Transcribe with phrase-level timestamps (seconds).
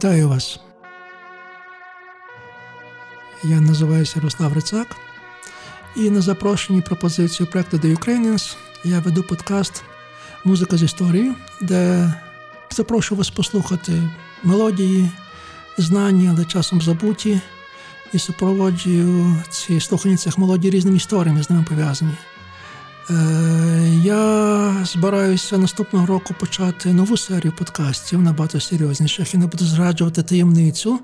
[0.00, 0.60] Вітаю вас.
[3.44, 4.96] Я називаюся Ярослав Рицак.
[5.96, 9.82] І на запрошенні пропозицію проекту The Ukrainians я веду подкаст
[10.44, 12.12] Музика з історії, де
[12.70, 14.02] запрошую вас послухати
[14.42, 15.10] мелодії,
[15.78, 17.40] знання, але часом забуті,
[18.12, 22.12] і супроводжую ці слухання цих мелодій різними історіями з ними пов'язані.
[23.10, 30.22] Е, я збираюся наступного року почати нову серію подкастів набагато серйозніших і не буду зраджувати
[30.22, 30.98] таємницю,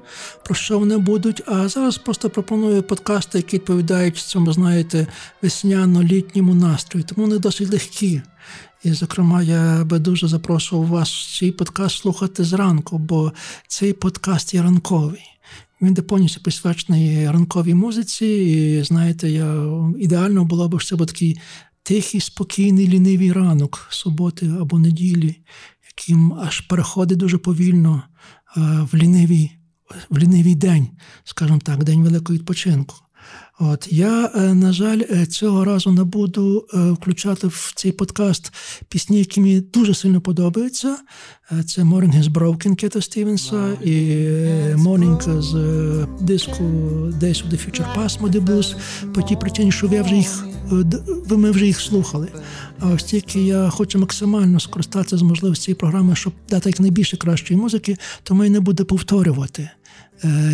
[0.44, 1.42] про що вони будуть.
[1.46, 5.06] А зараз просто пропоную подкасти, які відповідають цьому, знаєте,
[5.42, 7.06] весняно-літньому настрою.
[7.08, 8.22] Тому вони досить легкі.
[8.84, 13.32] І, зокрема, я би дуже запрошував вас цей подкаст слухати зранку, бо
[13.68, 15.22] цей подкаст є ранковий.
[15.82, 18.26] Він де повністю присвячений ранковій музиці.
[18.26, 19.66] І знаєте, я
[19.98, 21.38] ідеально було б, щоб такий
[21.86, 25.36] тихий, спокійний, лінивий ранок суботи або неділі,
[25.86, 28.02] яким аж переходить дуже повільно
[28.56, 29.52] в лінивий,
[30.10, 30.88] в лінивий день,
[31.24, 32.96] скажімо так, день великого відпочинку.
[33.58, 38.52] От я, е, на жаль, е, цього разу не буду е, включати в цей подкаст
[38.88, 40.96] пісні, які мені дуже сильно подобаються.
[41.66, 43.92] Це Morning is Broken Кета Стівенса і
[44.74, 45.52] Morning з
[46.20, 46.64] диску
[47.20, 48.76] Days of the Future Past Moody Blues,
[49.14, 50.44] по тій причині, що я вже їх
[51.30, 52.28] ми вже їх слухали.
[52.80, 57.60] А ось тільки я хочу максимально скористатися з можливості цієї програми, щоб дати якнайбільше кращої
[57.60, 59.70] музики, тому я не буду повторювати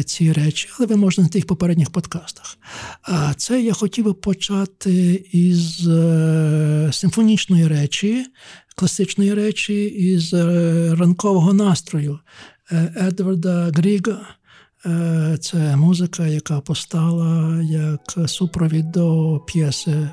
[0.07, 2.59] ці речі, але ви можете на тих попередніх подкастах.
[3.03, 8.27] А це я хотів би почати із е, симфонічної речі,
[8.77, 12.19] класичної речі, із е, ранкового настрою
[12.97, 14.27] Едварда Гріга.
[14.87, 20.09] Е, це музика, яка постала як супровід до п'єси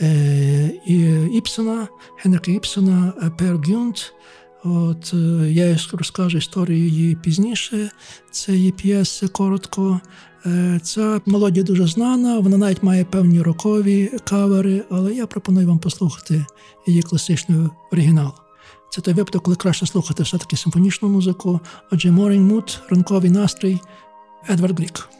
[0.00, 0.70] е,
[1.32, 1.88] Іпсона,
[2.22, 3.58] Генрика Іпсона Пер.
[4.68, 7.90] От е, я розкажу історію її пізніше.
[8.30, 10.00] Це є п'єси коротко.
[10.82, 16.46] Ця мелодія дуже знана, вона навіть має певні рокові кавери, але я пропоную вам послухати
[16.86, 17.58] її класичний
[17.92, 18.32] оригінал.
[18.90, 21.60] Це той випадок, коли краще слухати все-таки симфонічну музику.
[21.90, 23.80] Отже, Morning Mood, ранковий настрій.
[24.50, 25.17] Edward Grieg.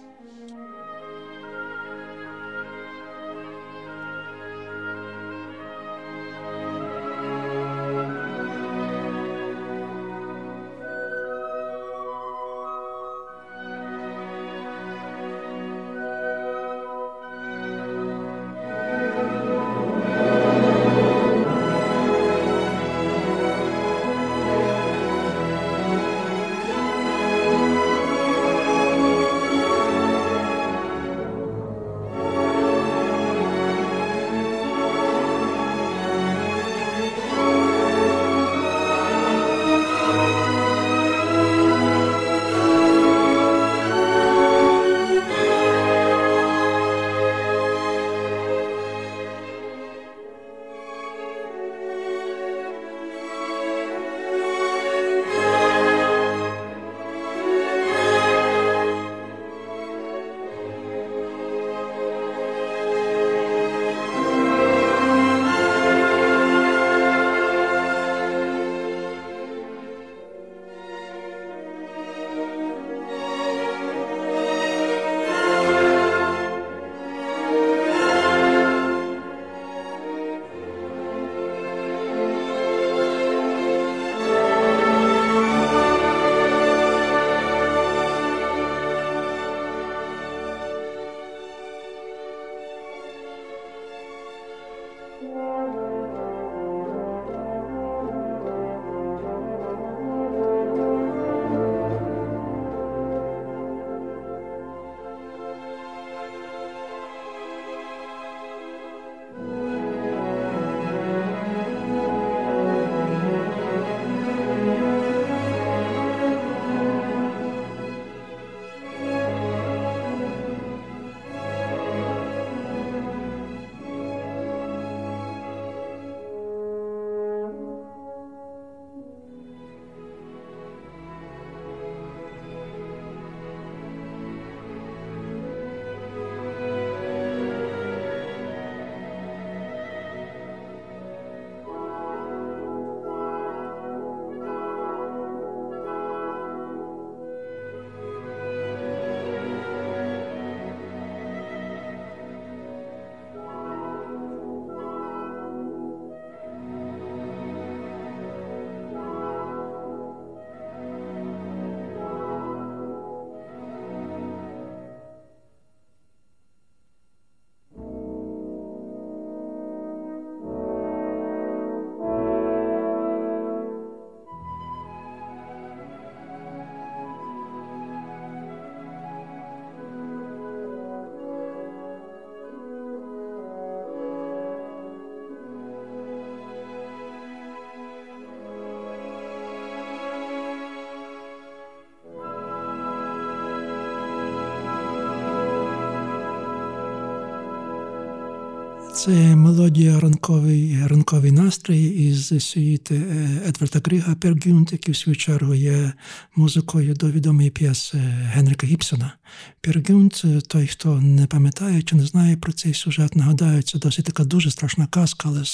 [198.98, 202.07] Це мелодія ранковий ранковий настрій із
[202.40, 203.02] сюїти
[203.46, 205.92] Едварда Гріга Пергюнт, який в свою чергу є
[206.36, 207.98] музикою до відомої п'єси
[208.32, 209.12] Генрика Гіпсона.
[209.60, 214.24] Пергюнт, той, хто не пам'ятає чи не знає про цей сюжет, нагадаю, це досить така
[214.24, 215.44] дуже страшна казка, але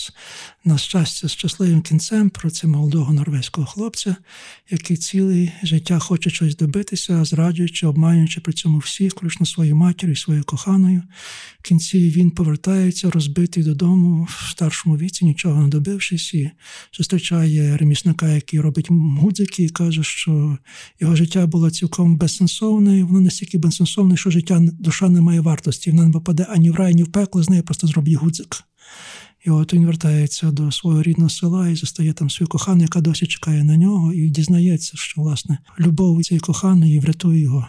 [0.64, 4.16] на щастя з щасливим кінцем про це молодого норвезького хлопця,
[4.70, 10.16] який ціле життя хоче щось добитися, зраджуючи, обманюючи при цьому всіх, включно свою матір і
[10.16, 11.02] свою коханою.
[11.58, 16.50] В кінці він повертається розбитий додому в старшому віці, нічого не добившись, і
[16.96, 20.58] зустрічає ремісника, який робить музики, і каже, що
[21.00, 25.90] його життя було цілком безсенсовне, і воно настільки безсенсовне, що життя душа не має вартості.
[25.90, 28.64] Вона не попаде ані в рай, ані в пекло, з нею просто зробить гудзик.
[29.44, 33.26] І от він вертається до свого рідного села і застає там свою кохану, яка досі
[33.26, 37.67] чекає на нього, і дізнається, що власне любов цієї коханої врятує його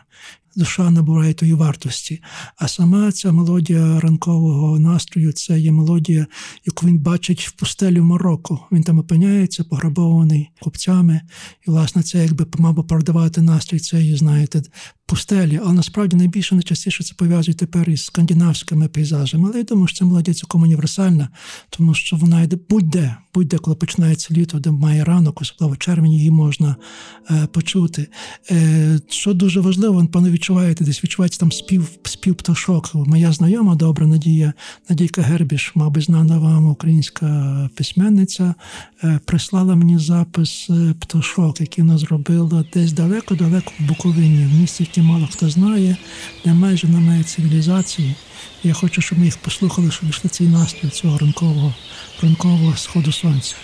[0.56, 2.22] душа набуває тої вартості.
[2.58, 6.28] А сама ця мелодія ранкового настрою це є мелодія,
[6.66, 8.68] яку він бачить в пустелі в Марокко.
[8.72, 11.22] Він там опиняється, пограбований купцями.
[11.68, 14.62] І, власне, це якби би продавати настрій цієї, знаєте,
[15.06, 15.60] пустелі.
[15.64, 19.50] Але насправді найбільше найчастіше це пов'язує тепер із скандинавськими пейзажами.
[19.50, 21.30] Але я думаю, що це мелодія цілком універсальна,
[21.70, 26.18] тому що вона йде будь-де, будь-де, коли починається літо, де має ранок, особливо в червні,
[26.18, 26.76] її можна
[27.32, 28.08] е, почути.
[28.52, 32.96] Е, Що дуже важливо, пане відчуваєте, десь відчувається там спів спів пташок.
[32.96, 34.54] Моя знайома добра Надія
[34.90, 38.56] Надійка Гербіш, мабуть, знана вам українська письменниця,
[39.04, 44.84] е, прислала мені запис е, пташок, який вона зробила десь далеко-далеко в Буковині, в місті,
[44.84, 45.98] яке мало хто знає,
[46.46, 48.16] де майже немає цивілізації.
[48.64, 51.74] Я хочу, щоб ми їх послухали, щоб вийшли цей настрій цього ранкового,
[52.22, 53.56] ранкового сходу сонця.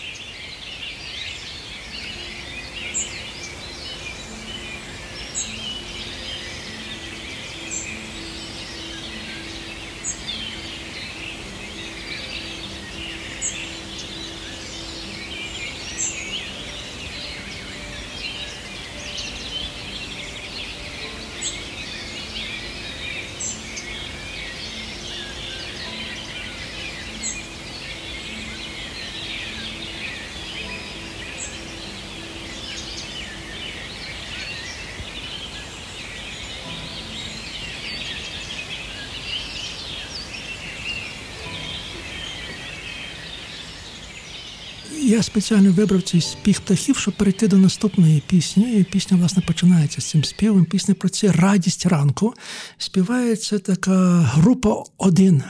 [45.22, 48.80] Я спеціально вибрав цей спів птахів, щоб перейти до наступної пісні.
[48.80, 50.66] І Пісня, власне, починається з цим співом.
[50.66, 52.34] Пісня про це радість ранку.
[52.78, 55.44] Співається така група один.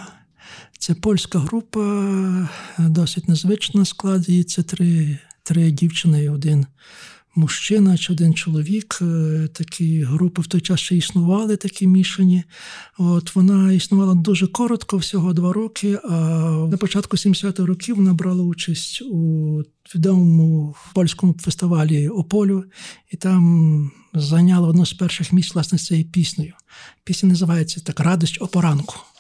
[0.77, 4.43] Це польська група, досить незвична складі.
[4.43, 6.65] Це три, три дівчини і один
[7.35, 8.99] мужчина чи один чоловік.
[9.01, 12.43] Е, такі групи в той час ще існували, такі мішані.
[12.97, 15.99] От Вона існувала дуже коротко, всього два роки.
[16.09, 16.17] А
[16.71, 19.63] на початку 70-х років вона брала участь у
[19.95, 22.63] відомому польському фестивалі Ополю,
[23.11, 26.53] і там зайняла одну з перших місць власне з цією піснею.
[27.03, 28.95] Пісня називається так Радость опоранку.
[28.95, 29.10] Ви,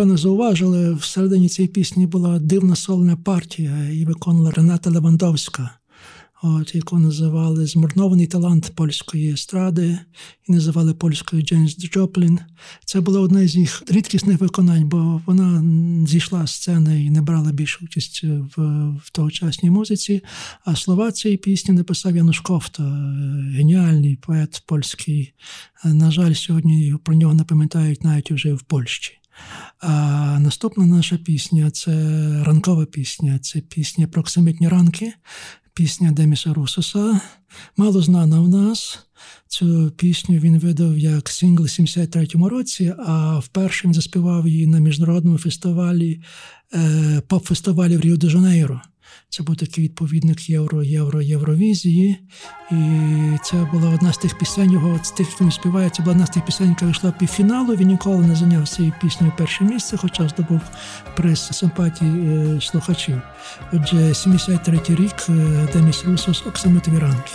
[0.00, 5.70] напевно, зауважили, всередині цієї пісні була дивна сольна партія, і виконала Рената Левандовська
[6.42, 9.98] от, яку називали Змарнований талант польської естради
[10.48, 12.38] і називали польською Джеймс Джоплін.
[12.84, 15.64] Це було одне з їх рідкісних виконань, бо вона
[16.06, 18.62] зійшла з сцени і не брала більше участь в,
[19.04, 20.22] в тогочасній музиці.
[20.64, 22.82] А слова цієї пісні написав Януш Кофта,
[23.56, 25.32] геніальний поет польський.
[25.84, 29.19] На жаль, сьогодні про нього не пам'ятають навіть уже в Польщі.
[29.80, 31.92] А наступна наша пісня це
[32.44, 35.12] ранкова пісня, це пісня Проксимітні ранки
[35.74, 37.20] пісня Деміса Русоса.
[37.76, 38.98] Мало знана в нас.
[39.48, 44.78] Цю пісню він видав як сингл у 73-му році, а вперше він заспівав її на
[44.78, 46.22] міжнародному фестивалі,
[46.74, 48.80] е, поп-фестивалі в Ріо-де-Жанейро.
[49.28, 52.18] Це був такий відповідник Євро, Євро, Євровізії.
[52.70, 52.76] І
[53.44, 56.26] це була одна з тих пісень, його з тих, хто він співає, це була одна
[56.26, 57.76] з тих пісень, яка вийшла півфіналу.
[57.76, 60.60] Він ніколи не зайняв цією піснею перше місце, хоча здобув
[61.16, 63.20] приз симпатії е, слухачів.
[63.72, 67.32] Отже, 73-й рік е, Деміс Русос Оксамитові ранки.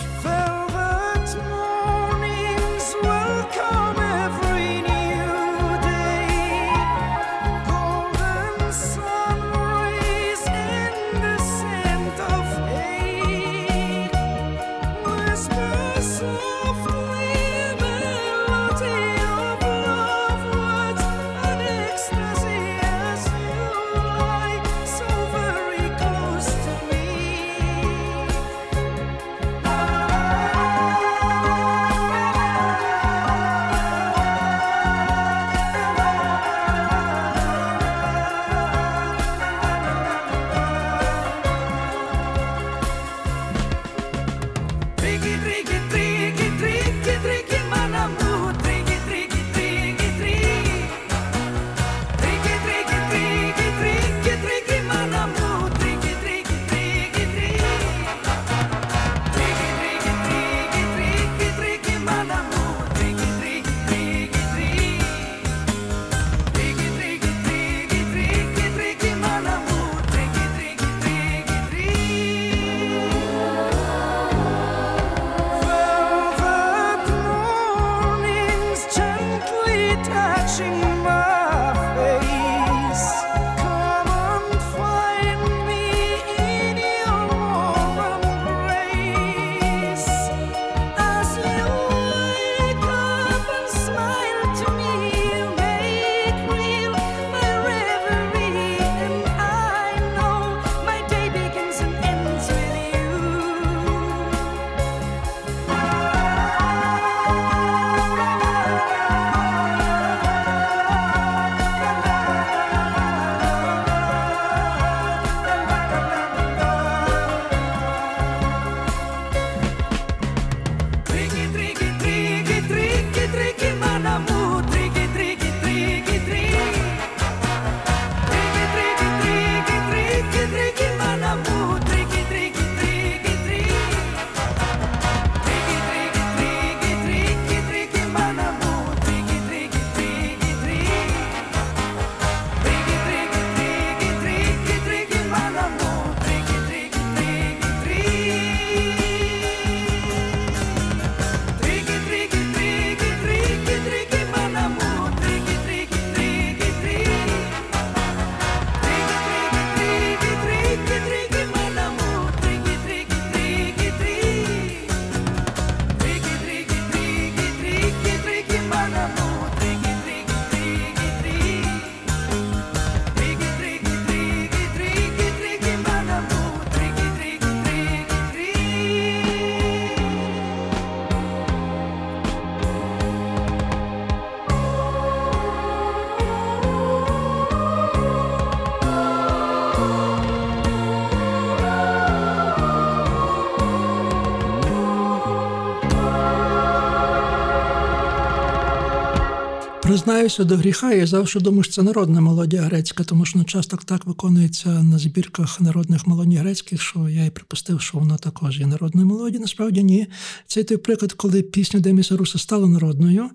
[200.06, 203.78] Признаюся до гріха, я завжди думаю, що це народна мелодія грецька, тому що ну, часто
[203.84, 208.66] так виконується на збірках народних мелодій грецьких, що я і припустив, що вона також є
[208.66, 209.40] народною мелодією.
[209.40, 210.06] Насправді ні.
[210.46, 213.30] Це той приклад, коли пісня Деміса Руса стала народною,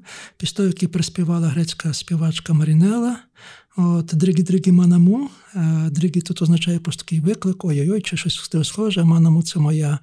[0.56, 3.18] того, яку приспівала грецька співачка Марінела.
[3.78, 5.30] От Дригі-дригі манаму.
[5.56, 9.04] Е, Дригі тут означає просто такий виклик, ой-ой-ой, чи щось схоже.
[9.04, 10.00] Манаму це моя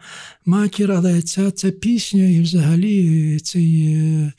[0.46, 4.32] матір, але ця, ця пісня і взагалі цей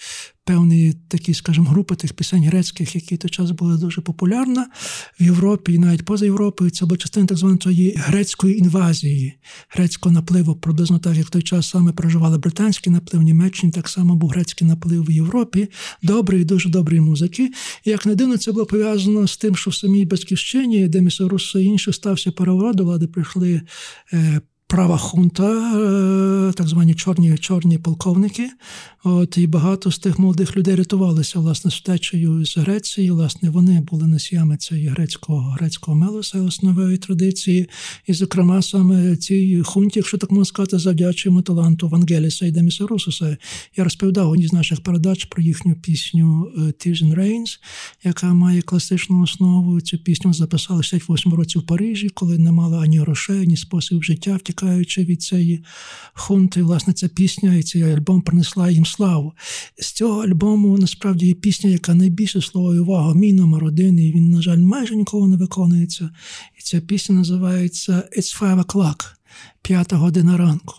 [0.49, 4.67] певні такі, скажімо, групи тих пісень грецьких, які той час були дуже популярна
[5.19, 6.71] в Європі і навіть поза Європою.
[6.71, 9.33] Це була частина так званої грецької інвазії,
[9.69, 13.89] грецького напливу, приблизно так, як в той час саме проживали британський наплив, в Німеччині так
[13.89, 15.67] само був грецький наплив в Європі,
[16.03, 17.49] добрий, дуже доброї музики.
[17.85, 21.59] І як не дивно, це було пов'язано з тим, що в самій батьківщині, де Місорусо
[21.59, 23.61] і інші стався переворот, влади прийшли.
[24.69, 25.73] Права хунта,
[26.49, 28.49] е, так звані чорні чорні полковники.
[29.03, 33.11] От І багато з тих молодих людей рятувалися власне втечею з Греції.
[33.11, 37.69] Власне, вони були носіями цієї грецького грецького мелоса, основної традиції.
[38.07, 43.37] І, зокрема, саме цій хунті, якщо так можна сказати, завдячуємо таланту Вангеліса і Деміса Русуса.
[43.77, 47.59] Я розповідав одній з наших передач про їхню пісню «Tears and Rains»,
[48.03, 49.81] яка має класичну основу.
[49.81, 54.03] Цю пісню записали в 68 році в Парижі, коли не мали ані грошей, ні спосіб
[54.03, 55.63] життя, втікаючи від цієї
[56.13, 56.63] хунти.
[56.63, 59.33] Власне, ця пісня і цей альбом принесла їм славу.
[59.77, 64.29] З цього альбому насправді є пісня, яка найбільше слово увагу, мій номер один, і він,
[64.29, 66.09] на жаль, майже нікого не виконується.
[66.59, 69.05] І ця пісня називається It's Five O'Clock,
[69.61, 70.75] п'ята година ранку.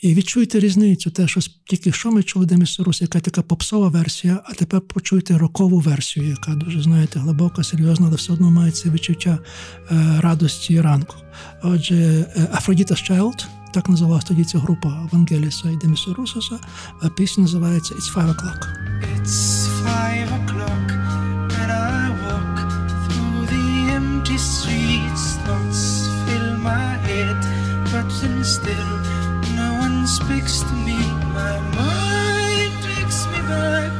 [0.00, 4.40] І відчуйте різницю, те, що тільки що ми чули Деміс Рус, яка така попсова версія,
[4.44, 8.90] а тепер почуйте рокову версію, яка дуже, знаєте, глибока, серйозна, але все одно має це
[8.90, 9.38] відчуття
[9.90, 11.16] е, радості ранку.
[11.62, 11.94] Отже,
[12.36, 16.58] е, Aphrodite's Child– так називалась тоді ця група Вангеліса і Демісорусоса,
[17.16, 18.66] пісня називається It's Five O'Clock.
[19.20, 20.89] It's five o'clock
[30.38, 30.96] to me.
[31.34, 33.99] My mind takes me back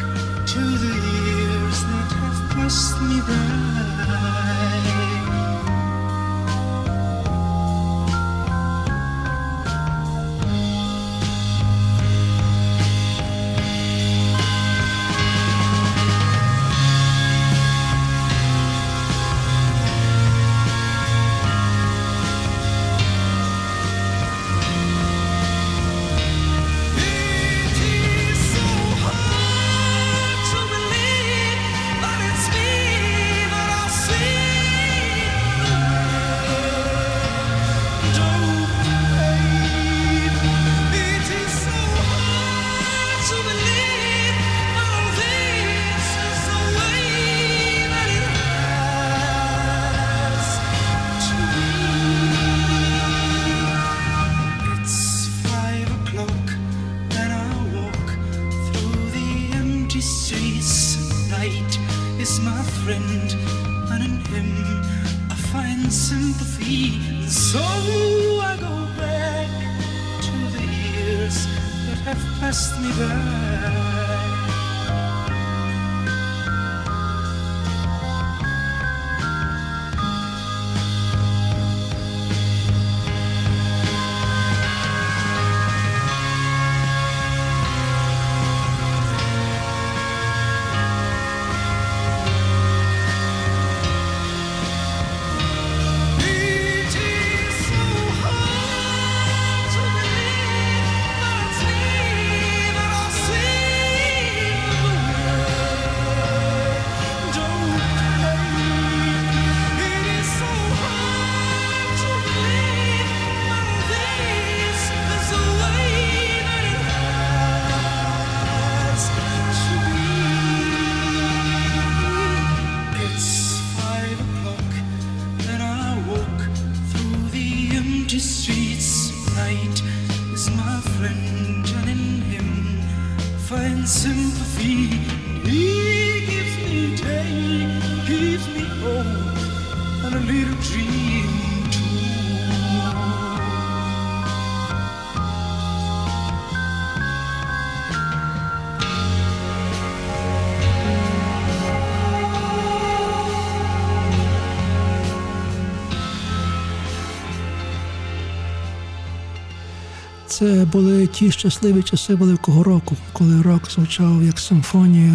[160.40, 165.12] Це були ті щасливі часи Великого року, коли рок звучав як симфонія,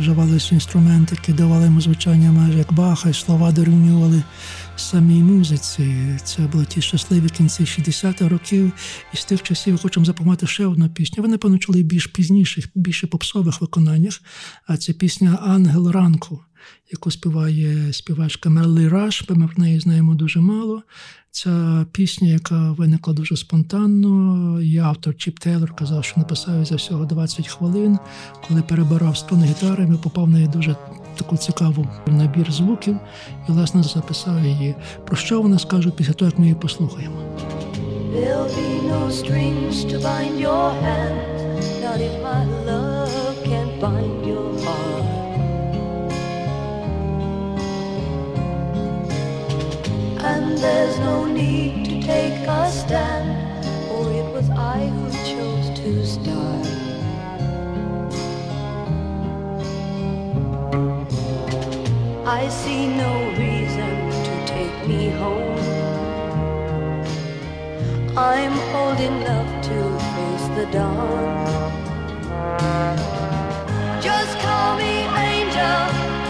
[0.00, 4.22] вживалися інструменти, які давали йому звучання майже як баха, і слова дорівнювали
[4.76, 6.18] самій музиці.
[6.24, 8.72] Це були ті щасливі кінці 60-х років.
[9.14, 11.22] І з тих часів хочемо запам'ятати ще одну пісню.
[11.22, 14.20] Ви, напевно, більш пізніших, більше попсових виконаннях.
[14.66, 16.40] А це пісня Ангел ранку.
[16.92, 20.82] яку співає співачка Мерлі Раш, ми про неї знаємо дуже мало.
[21.30, 24.60] Ця пісня, яка виникла дуже спонтанно.
[24.74, 27.98] І автор Чіп Тейлор казав, що написав за всього 20 хвилин.
[28.48, 30.76] Коли перебирав струни гітари, попав в неї дуже
[31.16, 32.96] таку цікаву набір звуків
[33.48, 34.74] і, власне, записав її.
[35.06, 37.16] Про що вона скаже після того, як ми її послухаємо.
[50.34, 53.43] And there's no need to take a stand,
[54.64, 56.66] I who chose to start.
[62.26, 63.92] I see no reason
[64.26, 65.58] to take me home.
[68.16, 69.78] I'm old enough to
[70.14, 71.26] face the dawn.
[74.00, 74.94] Just call me
[75.32, 75.80] angel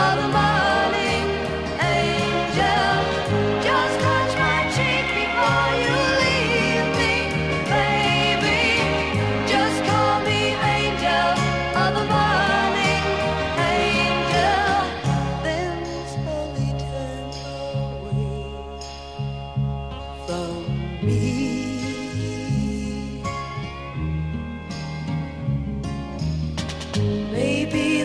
[0.08, 0.43] of the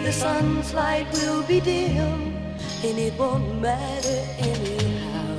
[0.09, 2.35] the sun's light will be dim
[2.83, 5.35] and it won't matter anyhow.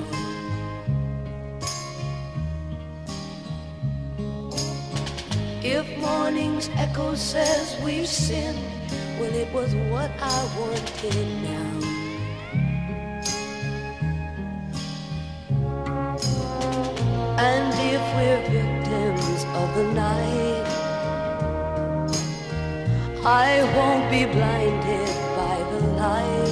[5.61, 8.61] If morning's echo says we've sinned,
[9.19, 11.71] well, it was what I wanted now.
[17.49, 20.40] And if we're victims of the night,
[23.33, 26.51] I won't be blinded by the light.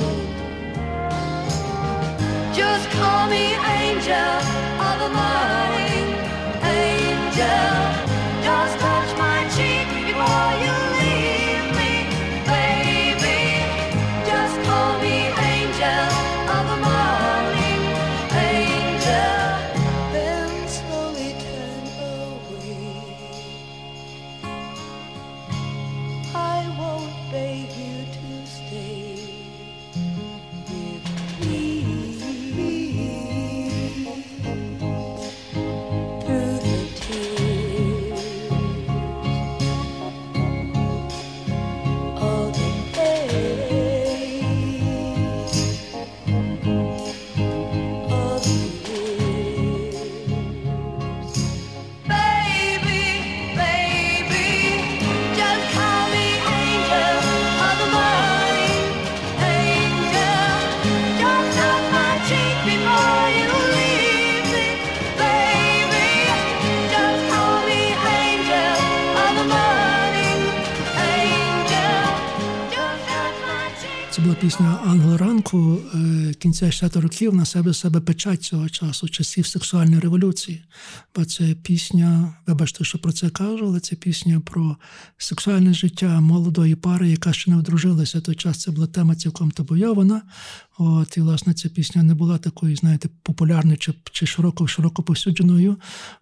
[2.55, 3.47] Just call me
[3.81, 4.39] angel
[4.87, 6.07] of morning,
[6.63, 7.78] angel.
[74.41, 80.01] Пісня Англо ранку е, кінця 60-х років на себе себе печать цього часу, часів сексуальної
[80.01, 80.63] революції.
[81.15, 84.77] Бо це пісня, вибачте, що про це кажу, але це пісня про
[85.17, 88.21] сексуальне життя молодої пари, яка ще не одружилася.
[88.21, 90.23] Той час це була тема цілком табуйована.
[90.79, 95.77] От, і, власне, ця пісня не була такою, знаєте, популярною чи, чи широко широко повсюдженою.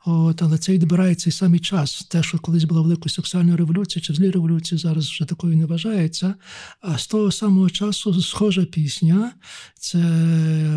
[0.04, 2.04] От, але це відбирає цей самий час.
[2.10, 6.34] Те, що колись була великою сексуальною революцією чи взагалі революцією, зараз вже такою не вважається.
[6.80, 9.32] А з того самого часу схожа пісня
[9.78, 9.98] це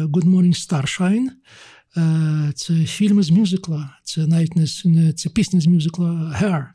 [0.05, 1.27] Good Morning Starshine.
[1.97, 6.09] Е, Це фільм з мюзикла, це навіть не це пісня з мюзикла
[6.41, 6.65] Hair,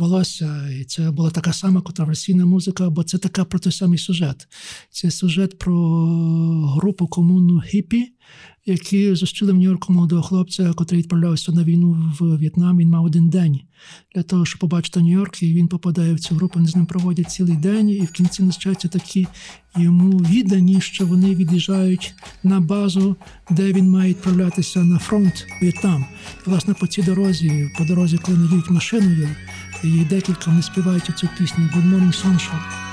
[0.00, 0.68] волосся.
[0.80, 4.48] І це була така сама контроверсійна музика, бо це така про той самий сюжет.
[4.90, 5.74] Це сюжет про
[6.76, 8.12] групу комуну хіпі,
[8.66, 12.78] які зустріли в Нью-Йорку молодого хлопця, який відправлявся на війну в В'єтнам.
[12.78, 13.60] Він мав один день
[14.14, 16.52] для того, щоб побачити Нью-Йорк, і він попадає в цю групу.
[16.54, 19.26] Вони з ним проводять цілий день, і в кінці назначаються такі
[19.76, 23.16] йому віддані, що вони від'їжджають на базу,
[23.50, 26.04] де він має відправлятися на фронт В'єтнам.
[26.46, 29.28] І, власне, по цій дорозі, по дорозі, коли вони їдуть машиною,
[29.88, 32.89] їх декілька вони співають цю пісню Good Morning Sunshine.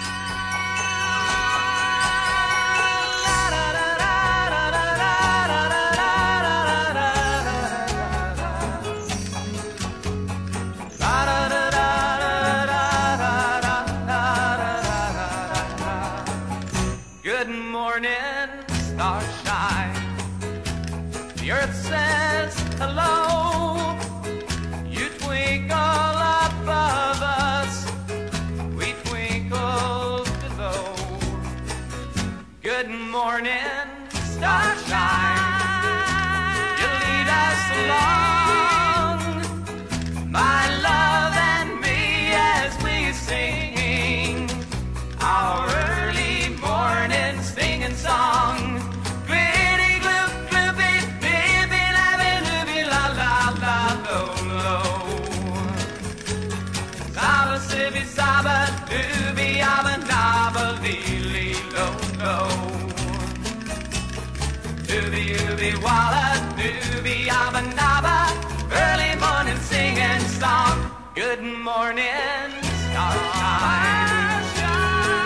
[70.39, 70.91] Song.
[71.15, 72.49] Good morning,
[72.85, 74.45] starshine.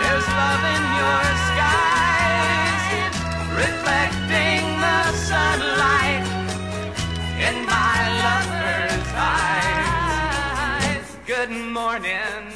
[0.00, 2.84] There's love in your skies,
[3.62, 6.24] reflecting the sunlight
[7.46, 11.06] in my lover's eyes.
[11.26, 12.51] Good morning,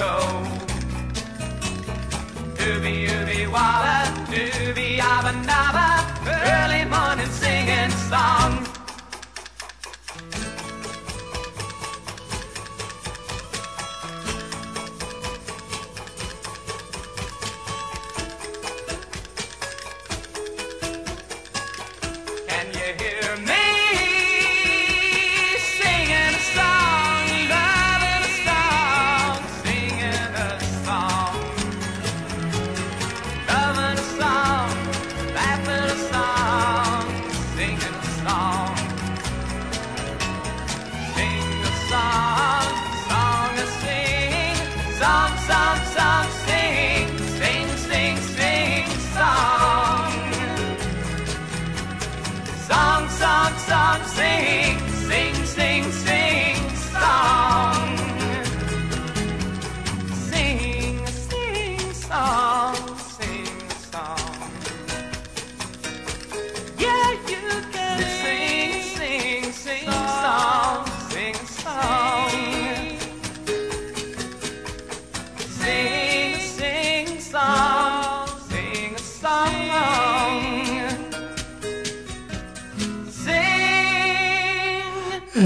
[0.00, 0.14] lo.
[2.56, 3.98] Dooby ooby walla,
[4.32, 5.88] dooby abba nabba,
[6.52, 8.59] early morning singing song.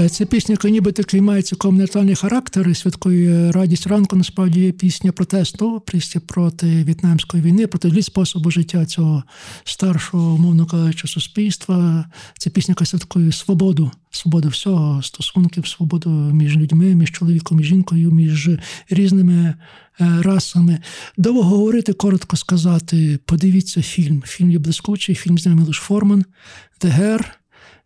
[0.05, 4.71] Е, Ця пісня, яка ніби такий має цілком характер і святкує радість ранку, насправді є
[4.71, 9.23] пісня протесту, пісня проти в'єтнамської війни, проти способу життя цього
[9.63, 12.05] старшого, мовно кажучи, суспільства.
[12.37, 18.11] Це пісня, яка святкує свободу, свободу всього, стосунків, свободу між людьми, між чоловіком і жінкою,
[18.11, 18.49] між
[18.89, 19.55] різними
[20.01, 20.79] е, расами.
[21.17, 24.23] Довго говорити, коротко сказати, подивіться фільм.
[24.25, 26.25] Фільм є блискучий, фільм з Мілош Форман,
[26.81, 27.25] «The Hair»,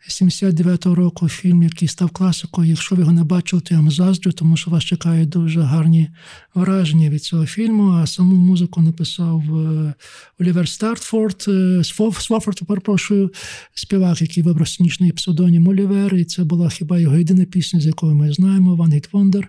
[0.08, 2.70] 79-го року фільм, який став класикою.
[2.70, 6.10] Якщо ви його не бачили, то я вам заздрю, тому що вас чекають дуже гарні
[6.56, 7.92] враження від цього фільму.
[7.92, 9.94] А саму музику написав е,
[10.40, 11.52] Олівер Стартфорд, е,
[11.84, 13.32] Сфоф- Свофорд, перепрошую,
[13.74, 16.16] співак, який вибрав сценічний псевдонім Олівер.
[16.16, 19.44] І це була хіба його єдина пісня, з якою ми знаємо, One Hit Wonder.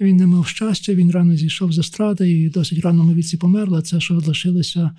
[0.00, 3.82] Він не мав щастя, він рано зійшов з естради і досить раному віці помер, але
[3.82, 4.90] це, що лишилося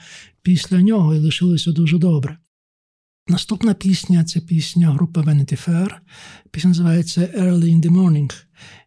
[0.42, 2.38] після нього, і лишилося дуже добре.
[3.28, 5.92] Наступна пісня це пісня групи Vanity Fair.
[6.52, 8.32] Пісня називається Early in the Morning.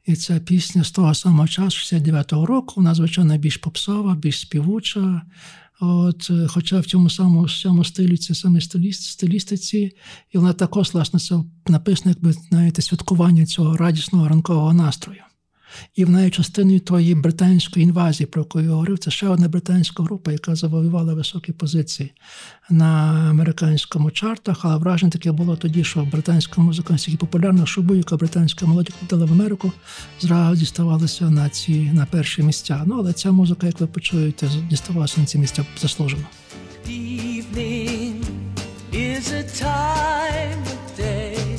[0.07, 2.75] І це пісня з того самого часу, 69-го року.
[2.77, 5.23] Вона, звичайно, більш попсова, більш співуча.
[5.81, 9.93] От, е, хоча в цьому самому, цьому стилі це саме стиліст, стилістиці,
[10.33, 15.23] і вона також, власне, це написано, якби знаєте, святкування цього радісного ранкового настрою.
[15.95, 18.99] І вона є частиною тої британської інвазії, про яку я говорив.
[18.99, 22.13] Це ще одна британська група, яка завоювала високі позиції
[22.71, 22.87] на
[23.31, 24.61] американському чартах.
[24.63, 29.27] Але враження таке було тоді, що британська музика настільки популярна, що будь-яка британська молодь ходила
[29.27, 29.73] в Америку,
[30.21, 32.83] зразу діставалася на ці на перші місця.
[32.87, 36.25] Ну але ця музика, як ви почуєте, діставалася на ці місця заслужено.
[38.93, 41.59] Is a time of day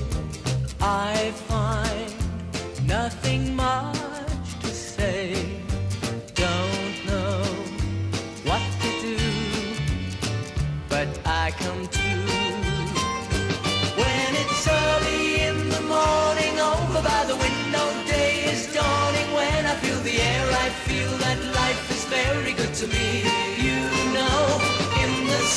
[0.79, 3.84] I find nothing much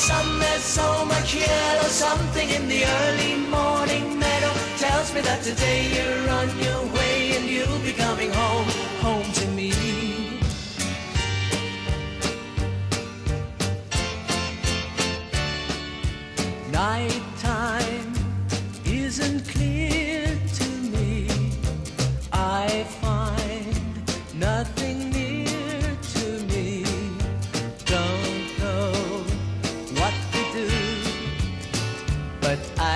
[0.09, 1.87] sun there's so much yellow.
[2.05, 4.53] Something in the early morning meadow
[4.85, 8.69] tells me that today you're on your way and you'll be coming home,
[9.05, 9.69] home to me.
[16.71, 17.18] Nighttime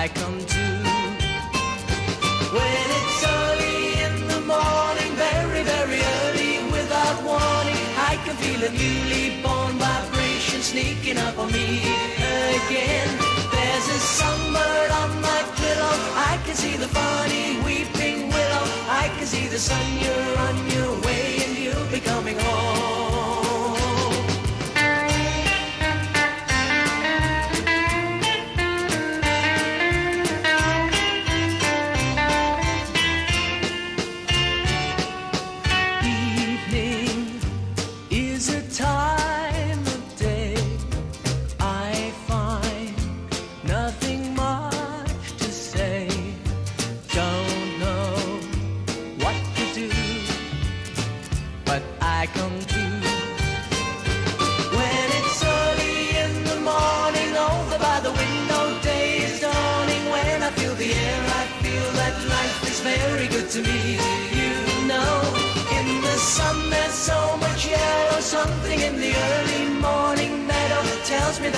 [0.04, 0.64] I come to.
[2.56, 8.70] When it's early in the morning, very, very early, without warning, I can feel a
[8.82, 11.80] newly born vibration sneaking up on me
[12.58, 13.08] again.
[13.54, 15.96] There's a sunbird on my pillow,
[16.30, 18.64] I can see the funny weeping willow,
[19.02, 22.63] I can see the sun, you're on your way and you'll be coming home.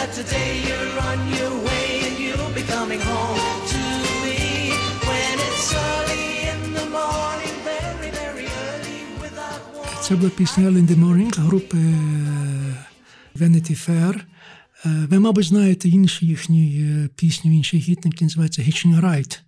[0.07, 3.41] That today you're on your way and you'll be coming home
[3.75, 3.83] to
[4.25, 4.39] me.
[5.09, 10.03] When it's early in the morning, very, very early, without warning.
[10.03, 12.85] Це була пісня Early in the Morning групи е,
[13.37, 14.15] Vanity Fair.
[14.87, 19.39] Е, Ви, мабуть, знаєте інші їхні е, пісні, інший гіт, який називається Hitching Ride,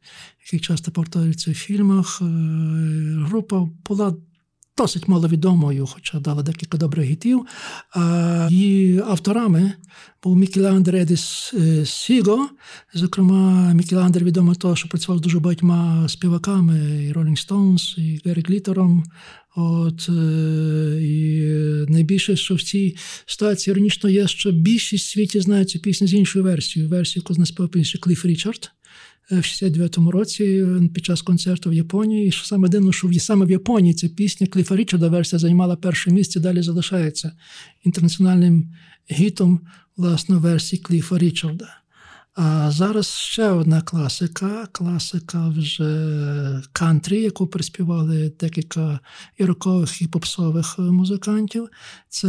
[0.45, 2.19] який часто повторюється в фільмах.
[2.23, 2.25] Е,
[3.29, 4.15] Група була
[4.79, 7.47] досить маловідомою, хоча дала декілька добрих гітів.
[8.51, 9.73] Її авторами
[10.23, 12.49] був Мікеландр Едіс е, Сіго.
[12.95, 18.45] Зокрема, Мікеландр відомо того, що працював з дуже багатьма співаками, і Rolling Stones, і Гері
[18.49, 19.05] Глітером.
[19.57, 21.43] От, е, і
[21.89, 26.15] найбільше, що в цій ситуації іронічно є, що більшість в світі знає цю пісню з
[26.15, 26.91] іншою версією.
[26.91, 28.71] Версію, яку наспівав пізніше Кліф Річард
[29.31, 32.29] в 69-му році е, під час концерту в Японії.
[32.29, 36.41] І саме дивно, що саме в Японії ця пісня Кліфа Річарда версія займала перше місце,
[36.41, 37.33] далі залишається
[37.85, 38.73] інтернаціональним
[39.11, 39.61] гітом
[39.97, 41.69] власне версії Кліфа Річарда.
[42.41, 49.01] А зараз ще одна класика, класика вже кантрі, яку приспівали декілька
[49.39, 51.69] і рокових, і попсових е, музикантів.
[52.09, 52.29] Це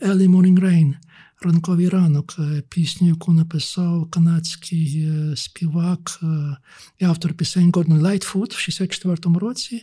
[0.00, 0.94] Early Morning Rain,
[1.40, 6.56] ранковий ранок, е, пісню, яку написав канадський е, співак е,
[6.98, 9.82] і автор пісень Гордон Лайтфуд в 64-му році.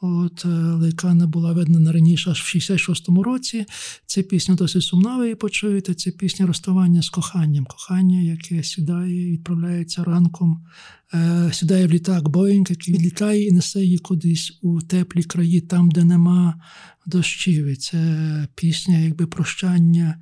[0.00, 0.46] От,
[0.82, 3.66] яка не була видана раніше аж в 66-му році.
[4.06, 5.94] Це пісня досить сумна, ви почуєте.
[5.94, 7.64] Це пісня розставання з коханням.
[7.64, 10.64] Кохання, яке сідає і відправляється ранком,
[11.14, 15.90] е, сідає в літак Боїнг, який відлітає і несе її кудись у теплі краї, там,
[15.90, 16.54] де нема
[17.06, 17.66] дощів.
[17.66, 20.16] І це пісня, якби прощання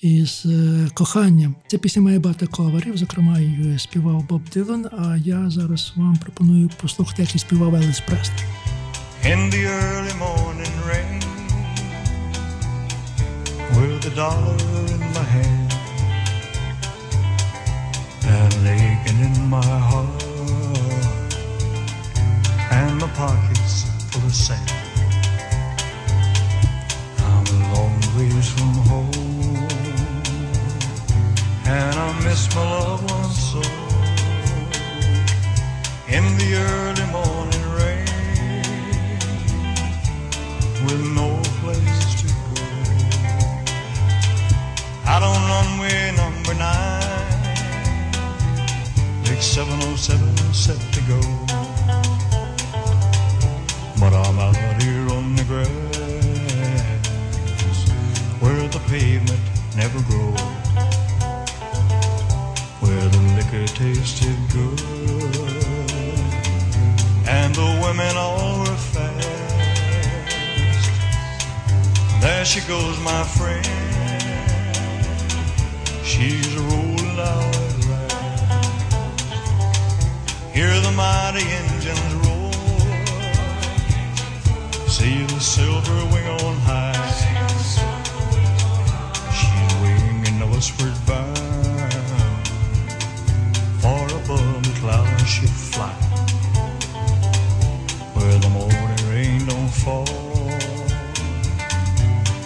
[0.00, 1.54] із е, коханням.
[1.66, 4.86] Ця пісня має багато коверів, зокрема, її співав Боб Дилан.
[4.98, 8.32] А я зараз вам пропоную послухати, як її співав Еліс Прест.
[9.24, 11.20] in the early morning rain
[13.76, 14.56] with a dollar
[14.94, 15.72] in my hand
[18.36, 20.22] and aching in my heart
[22.70, 24.70] and my pockets full of sand
[27.18, 29.37] I'm a long ways from home
[31.68, 33.60] and I miss my loved ones so
[36.08, 38.06] in the early morning rain
[40.86, 41.28] with no
[41.60, 42.62] place to go.
[45.04, 47.32] Out on runway number nine,
[49.24, 51.20] big 707 set to go.
[54.00, 55.68] But I'm out here on the grass
[58.40, 59.40] where the pavement
[59.76, 60.40] never grows,
[63.50, 64.80] liquor tasted good
[67.26, 69.28] and the women all were fast.
[72.20, 73.66] There she goes, my friend.
[76.04, 78.54] She's rolling out at last.
[80.54, 82.52] Hear the mighty engines roar.
[84.88, 86.92] See the silver wing on high.
[89.38, 91.67] She's winging westward bound.
[94.80, 95.92] Clouds she fly.
[98.14, 100.06] Where the morning rain don't fall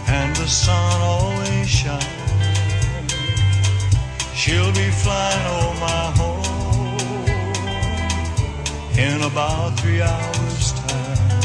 [0.09, 2.07] and the sun always shines.
[4.35, 6.99] She'll be flying over my home
[8.99, 11.41] in about three hours' time.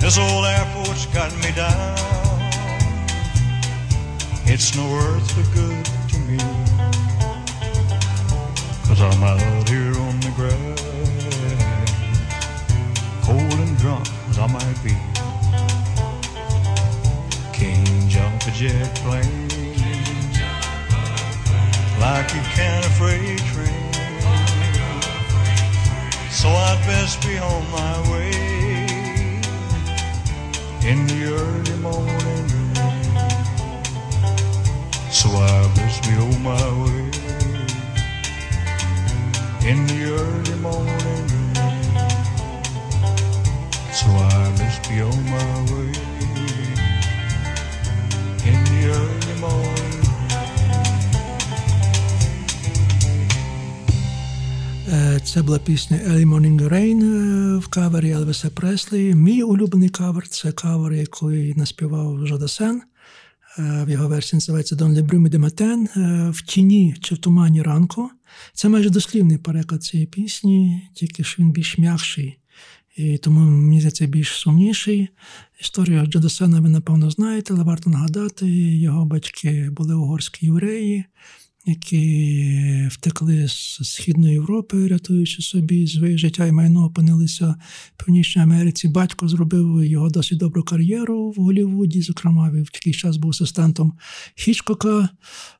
[0.00, 1.98] This old airport's got me down.
[4.46, 6.59] It's no earthly good to me.
[8.90, 10.82] Cause I'm out here on the grass,
[13.22, 14.96] cold and drunk as I might be.
[17.52, 19.48] Can't jump a jet plane,
[22.00, 23.92] like you can a freight train.
[26.32, 28.32] So I'd best be on my way
[30.90, 32.48] in the early morning.
[35.12, 37.09] So I best be on my way.
[39.68, 41.28] In the early morning.
[43.92, 45.92] So I must be on my way
[48.48, 50.00] in the early morning.
[54.92, 59.14] Е, Це була пісня Early Morning Rain е, в кавері Елвіса Преслі.
[59.14, 62.76] Мій улюблений кавер це кавер, який наспівав Жодасен.
[62.76, 62.82] Е,
[63.60, 68.10] В його версії називається Дон Лебрюми де Матен е, в тіні чи в тумані ранку.
[68.54, 72.38] Це майже дослівний переклад цієї пісні, тільки що він більш м'якший.
[72.96, 75.08] І тому мені здається більш сумніший.
[75.60, 78.46] Історію Джодасена ви, напевно, знаєте, але варто нагадати,
[78.76, 81.04] його батьки були угорські євреї,
[81.66, 87.54] які втекли з Східної Європи, рятуючи собі своє життя і майно опинилися
[87.96, 88.88] в Північній Америці.
[88.88, 93.92] Батько зробив його досить добру кар'єру в Голлівуді, зокрема, він в такий час був асистентом
[94.34, 95.08] Хічкока,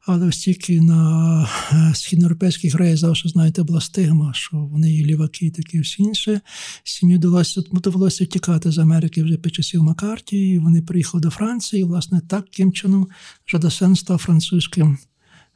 [0.07, 1.43] але оскільки на
[1.73, 6.41] е, східноєвропейських греїв завжди, знаєте, була стигма, що вони є ліваки і таке всі інше.
[6.85, 11.83] Сім'ю довелося, довелося тікати з Америки вже під часів Маккарті, і вони приїхали до Франції,
[11.83, 13.09] і, власне, таким чином
[13.47, 14.99] Жадасен став французьким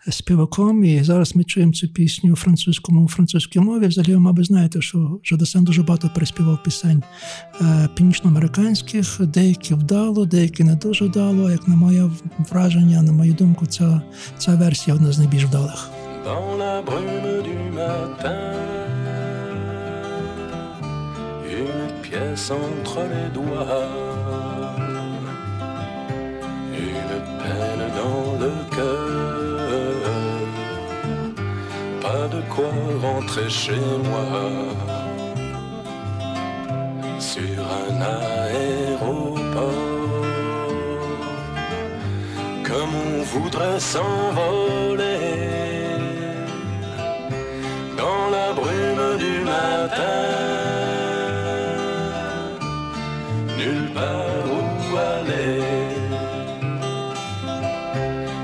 [0.08, 3.86] співаком, і зараз ми чуємо цю пісню у французькому у французькій мові.
[3.86, 7.02] Взагалі, ви, мабуть, знаєте, що Жодасен дуже багато переспівав пісень
[7.60, 11.50] е, північноамериканських, деякі вдало, деякі не дуже вдало.
[11.50, 12.10] Як на моє
[12.50, 14.02] враження, на мою думку, ця,
[14.38, 15.90] ця версія одна з найбільш вдалих.
[22.50, 23.88] entre les doigts,
[26.72, 29.33] une peine dans le cœur.
[32.30, 32.72] De quoi
[33.02, 33.72] rentrer chez
[34.08, 34.24] moi
[37.18, 39.70] sur un aéroport
[42.66, 45.18] comme on voudrait s'envoler
[47.98, 50.22] dans la brume du matin.
[53.58, 55.60] Nulle part où aller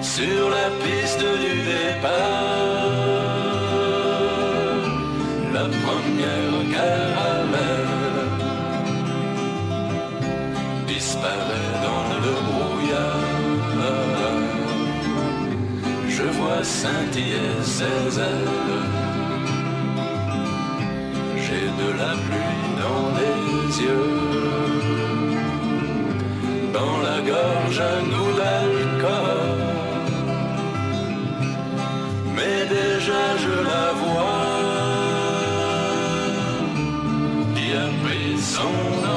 [0.02, 2.39] sur la piste du départ.
[16.60, 18.50] Je vois scintiller ses ailes.
[21.36, 24.18] J'ai de la pluie dans les yeux.
[26.74, 29.60] Dans la gorge un goût d'alcool.
[32.36, 34.40] Mais déjà je la vois
[37.54, 39.09] qui a pris son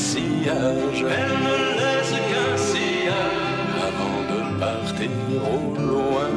[0.00, 1.04] sillage.
[1.16, 5.10] Elle ne laisse qu'un sillage avant de partir
[5.54, 6.30] au loin.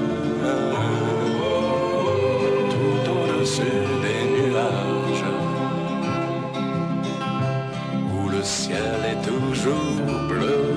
[2.73, 5.25] Tout au-dessus des nuages
[8.13, 10.72] où le ciel est toujours bleu.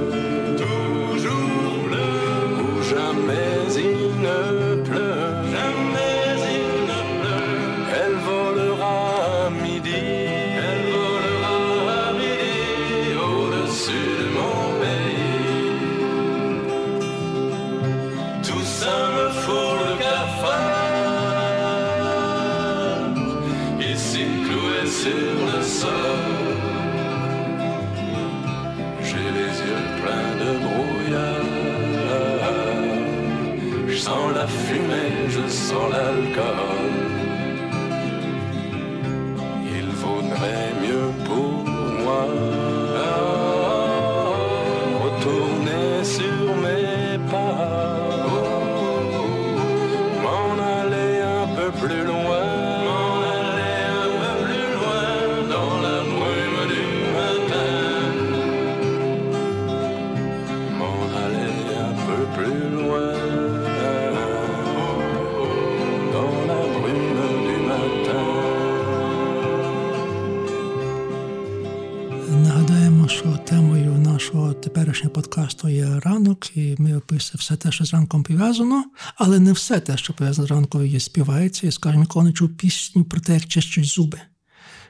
[77.34, 78.84] І все те, що з ранком пов'язано,
[79.16, 81.66] але не все те, що пов'язано з ранком, співається.
[81.66, 84.20] Я скажімо, ніколи не чув пісню про те, як чищуть зуби.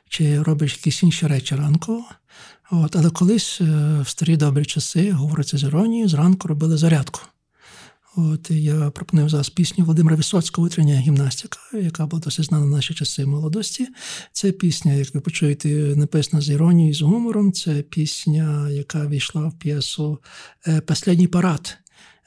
[0.08, 2.04] чи робиш якісь інші речі ранку.
[2.70, 3.64] От, але колись е,
[4.00, 7.20] в старі добрі часи, говориться з іронією, зранку робили зарядку.
[8.16, 12.94] От я пропоную зараз пісню Володимира Висоцького Утрення гімнастика, яка була досить знана в наші
[12.94, 13.88] часи молодості.
[14.32, 17.52] Це пісня, як ви почуєте, написана з іронією, з гумором.
[17.52, 20.18] Це пісня, яка війшла в п'єсу
[20.66, 21.78] е, Последній парад.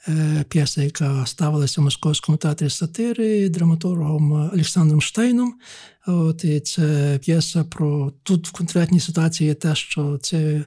[0.08, 5.54] Е, П'єса, яка ставилася в Московському театрі сатири драматургом Олександром Штейном.
[6.06, 10.64] От і це п'єса про тут в конкретній ситуації є те, що це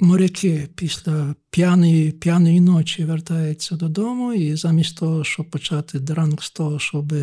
[0.00, 6.78] моряки після п'яної п'яної ночі вертаються додому, і замість того, щоб почати ранок з того,
[6.78, 7.14] щоб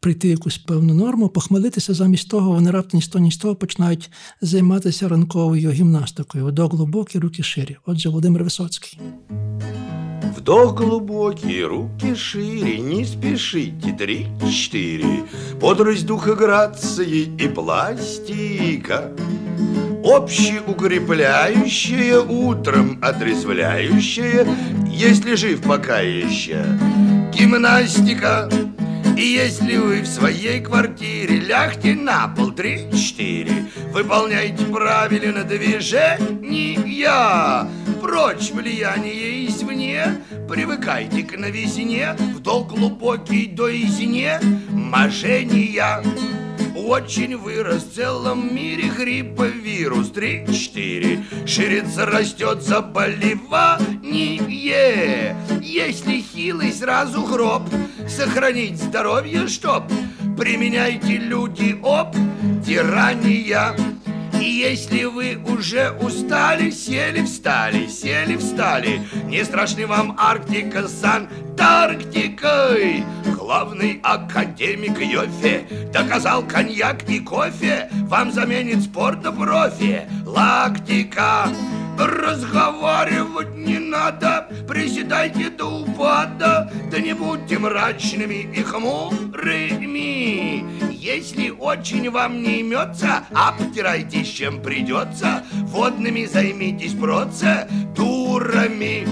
[0.00, 3.56] прийти якусь певну норму, похмелитися, замість того, вони раптом ні з того, ні з того
[3.56, 4.10] починають
[4.40, 6.46] займатися ранковою гімнастикою.
[6.46, 7.76] Вдох глибокі, руки ширі.
[7.86, 9.00] Отже, Володимир Висоцький.
[10.36, 15.24] Вдох глубокий, руки шире, не спешите, три-четыре.
[15.60, 19.10] Бодрость духа, грации и пластика.
[20.04, 24.46] Общеукрепляющая, утром отрезвляющая,
[24.86, 26.62] если жив пока еще.
[27.32, 28.50] Гимнастика.
[29.16, 37.66] И если вы в своей квартире лягте на пол три-четыре, выполняйте правильно движения,
[38.02, 44.38] прочь влияние извне, привыкайте к новизне, вдох глубокий до изне,
[44.68, 46.02] мошения.
[46.74, 50.10] Очень вырос в целом мире грипповирус.
[50.10, 55.36] 3-4 Ширится, растет заболевание.
[55.62, 57.62] Если хилый, сразу гроб.
[58.08, 59.84] Сохранить здоровье, чтоб.
[60.36, 62.16] Применяйте люди об
[62.66, 63.76] тирания.
[64.40, 73.04] И если вы уже устали, сели, встали, сели, встали, не страшны вам Арктика с Антарктикой.
[73.44, 80.08] Главный академик Йофе доказал коньяк и кофе вам заменит спорта профи.
[80.24, 81.48] Лактика.
[81.98, 90.64] Разговаривать не надо, приседайте до упада, да не будьте мрачными и хмурыми.
[90.90, 99.06] Если очень вам не имется, обтирайтесь чем придется, водными займитесь процедурами.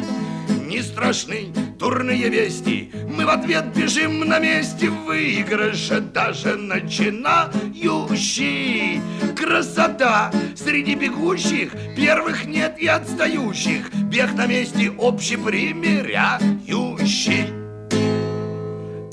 [0.72, 9.02] Не страшны дурные вести, мы в ответ бежим на месте выигрыша, даже начинающий.
[9.36, 17.46] Красота среди бегущих, первых нет и отстающих, бег на месте общепримиряющий.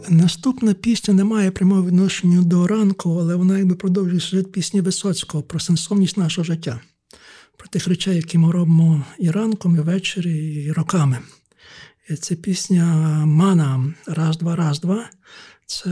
[0.09, 5.43] Наступна пісня не має прямого відношення до ранку, але вона якби продовжує сюжет пісні Висоцького
[5.43, 6.81] про сенсовність нашого життя,
[7.57, 11.19] про тих речей, які ми робимо і ранком, і ввечері, і роками.
[12.10, 12.86] І Це пісня
[13.26, 15.10] Мана раз, два, раз, два.
[15.66, 15.90] Це,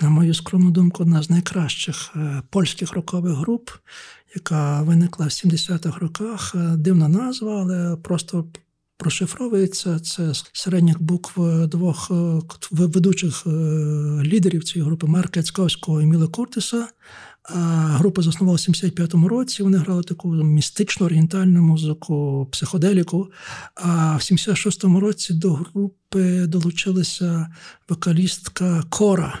[0.00, 3.70] на мою скромну думку, одна з найкращих е, польських рокових груп,
[4.34, 6.54] яка виникла в 70-х роках.
[6.54, 8.46] Е, Дивна назва, але просто
[9.00, 10.00] прошифровується.
[10.00, 12.40] Це з середніх букв двох е,
[12.70, 13.50] ведучих е,
[14.22, 16.88] лідерів цієї групи Марка Яцьковського і Міла Куртиса.
[17.54, 19.62] Група заснувалася в 75-му році.
[19.62, 23.30] Вони грали таку містичну орієнтальну музику, психоделіку.
[23.74, 27.48] А в 76-му році до групи долучилася
[27.88, 29.40] вокалістка Кора.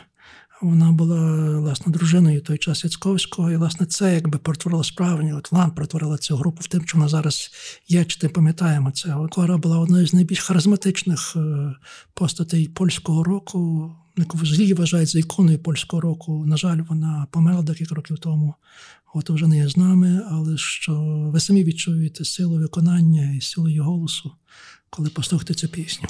[0.60, 5.36] Вона була власне дружиною той час Яцьковського, і власне це якби перетворило справжню.
[5.38, 7.50] От вона перетворила цю групу в тим, що вона зараз
[7.88, 9.16] є, чи ти пам'ятаємо це.
[9.30, 11.74] Кора була одною з найбільш харизматичних е,
[12.14, 13.92] постатей польського року,
[14.34, 16.44] взагалі вважають за іконою польського року.
[16.46, 18.54] На жаль, вона померла декілька років тому.
[19.14, 20.94] От вже не є з нами, але що
[21.32, 24.32] ви самі відчуєте силу виконання і силу її голосу,
[24.90, 26.08] коли послухаєте цю пісню.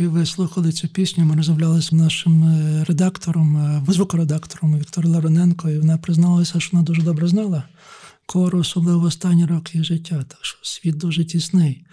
[0.00, 5.70] Поки ви слухали цю пісню, ми розмовляли з нашим е, редактором, е, звукоредактором Вікторією Лавриненко,
[5.70, 7.62] і вона призналася, що вона дуже добре знала
[8.26, 11.84] кору, особливо в останні роки життя, так що світ дуже тісний.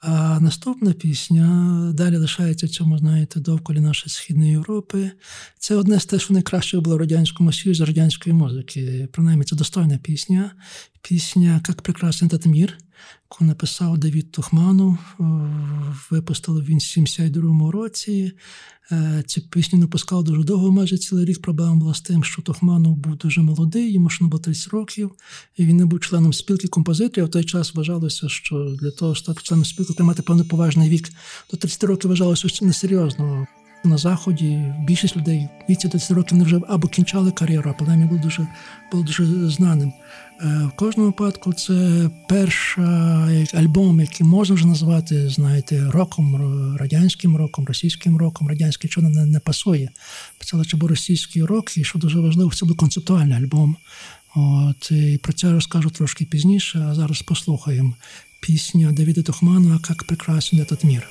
[0.00, 1.46] А наступна пісня
[1.94, 5.10] далі лишається цьому, знаєте, довколі нашої східної Європи.
[5.58, 9.08] Це одне з те, що найкраще було в Радянському Союзі радянської музики.
[9.12, 10.50] Принаймні, це достойна пісня.
[11.02, 12.78] Пісня Як прекрасний этот мір,
[13.30, 14.98] яку написав Давід Тухманов.
[15.18, 15.24] О,
[16.10, 18.32] Випустили він в 72-му році.
[18.92, 21.42] Е, Цю пісню не пускав дуже довго, майже цілий рік.
[21.42, 25.10] Проблема була з тим, що Тухманов був дуже молодий, йому ще не було 30 років,
[25.56, 27.28] і він не був членом спілки композиторів.
[27.28, 30.88] В той час вважалося, що для того, щоб стати членом спілки, треба мати певний поважний
[30.88, 31.08] вік.
[31.50, 33.46] До 30 років вважалося що несерйозно.
[33.84, 38.20] На заході більшість людей віці 30 років вони вже або кінчали кар'єру, а принаймні був
[38.20, 38.48] дуже,
[38.92, 39.92] дуже знаним.
[40.40, 46.36] Е, В кожному випадку це перший альбом, який можна вже назвати, знаєте, роком,
[46.76, 48.48] радянським роком, російським роком.
[48.48, 49.90] Радянський чого не, не пасує.
[50.44, 53.76] Це лише був російський рок, і що дуже важливо, це був концептуальний альбом.
[54.34, 57.94] От, і про це розкажу трошки пізніше, а зараз послухаємо
[58.40, 61.08] пісню Давіда Тухманова «Как прекрасен этот мир».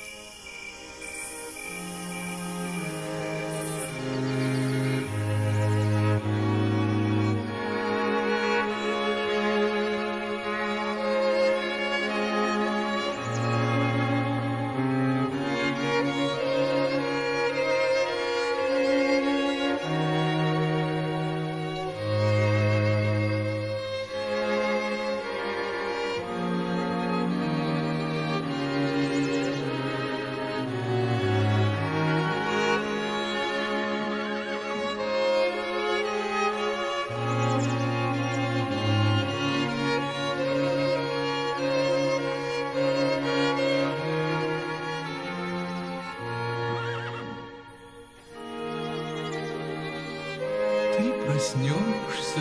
[51.38, 52.40] Проснешься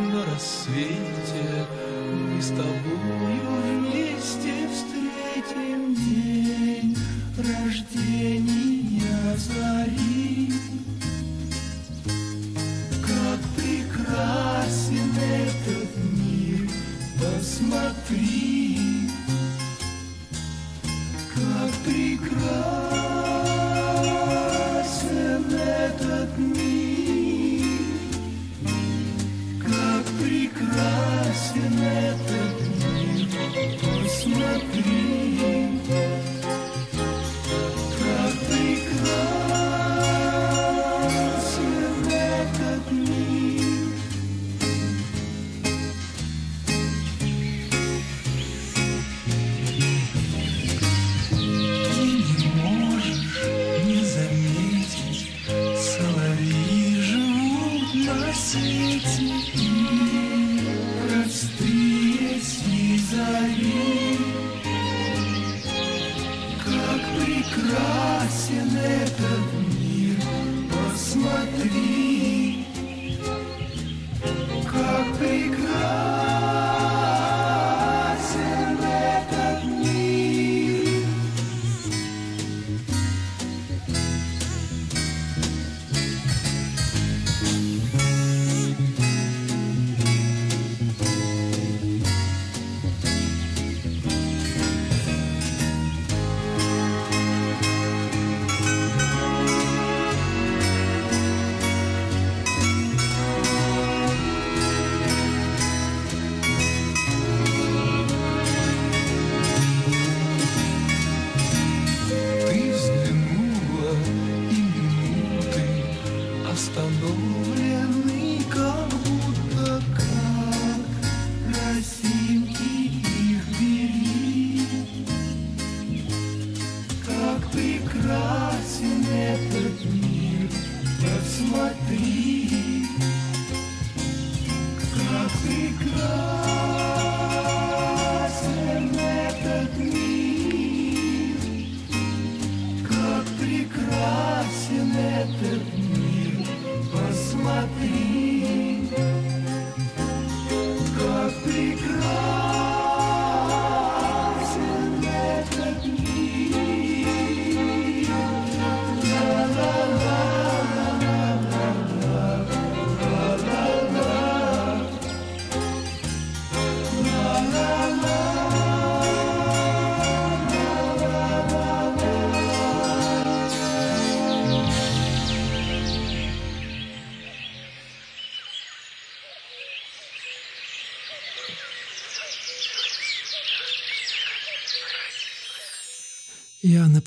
[0.00, 1.66] на рассвете,
[2.12, 4.97] мы с тобою вместе встретим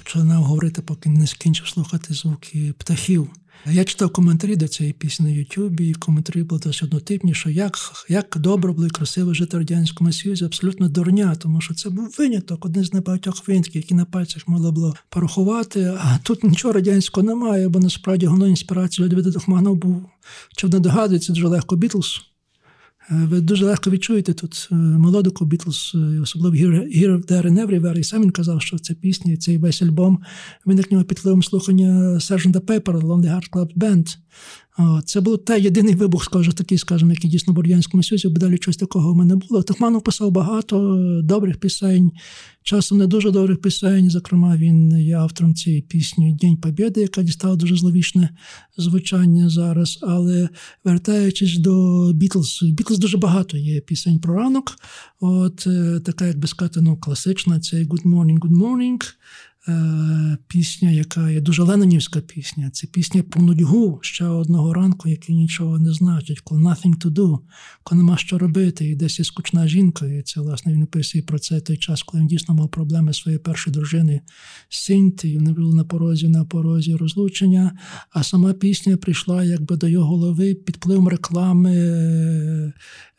[0.04, 3.30] починав говорити, поки не скінчив слухати звуки птахів.
[3.66, 7.78] Я читав коментарі до цієї пісні на Ютубі, і коментарі були досить однотипні, що як,
[8.10, 12.16] як добре було і красиво жити в Радянському Союзі, абсолютно дурня, тому що це був
[12.20, 15.98] виняток, один з небагатьох винятків, які на пальцях можна було порахувати.
[16.00, 20.06] А тут нічого радянського немає, бо насправді головною інспірацією Львіда Духманов був,
[20.56, 22.31] чи не догадується, дуже легко Бітлз.
[23.12, 27.98] Е, Ви дуже легко відчуєте тут е, мелодику Бітлз, особливо Here, Here, There and Everywhere.
[27.98, 30.20] І сам він казав, що ця пісня, цей весь альбом
[30.66, 34.18] виник нього під впливом слухання Сержанта Pepper, Lonely Heart Club Band.
[35.06, 38.58] Це був той єдиний вибух, скажу, такий, скажімо, який дійсно в Радянському Союзі, бо далі
[38.58, 39.64] чогось такого в мене було.
[39.64, 42.12] Тухманов писав багато добрих пісень,
[42.64, 44.10] часом не дуже добрих пісень.
[44.10, 48.30] Зокрема, він є автором цієї пісні День Побєди, яка дістала дуже зловічне
[48.78, 50.00] звучання зараз.
[50.02, 50.50] Але
[50.84, 54.76] вертаючись до Бітлз, Бітлз дуже багато є пісень про ранок.
[55.20, 59.02] От е, така, як би сказати, ну, класична, це Good Morning, Good Morning.
[59.68, 62.70] Е, Пісня, яка є дуже ленонівська пісня.
[62.74, 67.40] Це пісня про нудьгу ще одного ранку, який нічого не значить, коли nothing to do,
[67.84, 70.06] коли нема що робити, і десь є скучна жінка.
[70.06, 73.18] І це, власне, він описує про це той час, коли він дійсно мав проблеми з
[73.18, 74.20] своєю першою дружиною
[74.70, 75.40] Синтією.
[75.40, 77.78] Вони були на порозі, на порозі розлучення.
[78.10, 81.72] А сама пісня прийшла якби до його голови під впливом реклами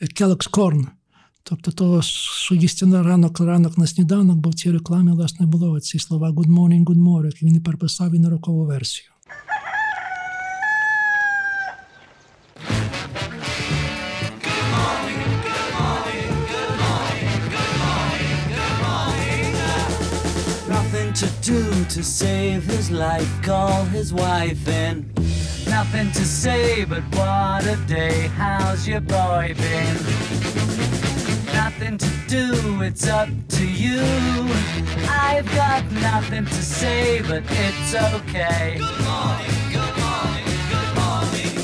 [0.01, 0.86] Kellogg's Corn.
[1.43, 5.80] Тобто того, що їсти на ранок, ранок на сніданок, бо в цій рекламі, власне, було
[5.80, 9.09] ці слова «Good morning, good morning», він і переписав і на рокову версію.
[21.93, 23.30] To save his life.
[23.43, 25.12] Call his wife in.
[25.68, 28.28] Nothing to say, but what a day.
[28.28, 30.62] How's your boy been?
[31.65, 34.01] Nothing to do, it's up to you.
[35.09, 38.79] I've got nothing to say, but it's okay.
[38.79, 41.55] Good morning, good morning, good morning.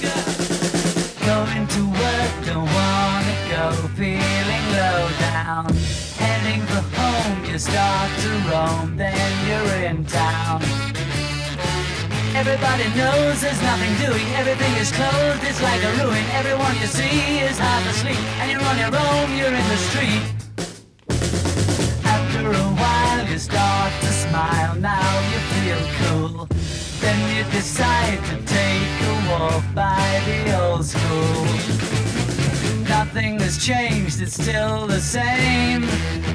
[1.27, 5.75] Going to work, don't wanna go, feeling low down.
[6.15, 10.63] Heading for home, you start to roam, then you're in town.
[12.39, 16.25] Everybody knows there's nothing doing, everything is closed, it's like a ruin.
[16.41, 20.23] Everyone you see is half asleep, and you're on your own, you're in the street.
[22.05, 26.49] After a while, you start to smile, now you feel cool.
[27.01, 31.45] Then you decide to take a walk by the old school.
[32.89, 35.89] Nothing has changed, it's still the same.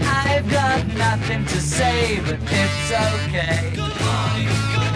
[0.03, 3.71] I've got nothing to say, but it's okay.
[3.73, 4.92] Good morning, good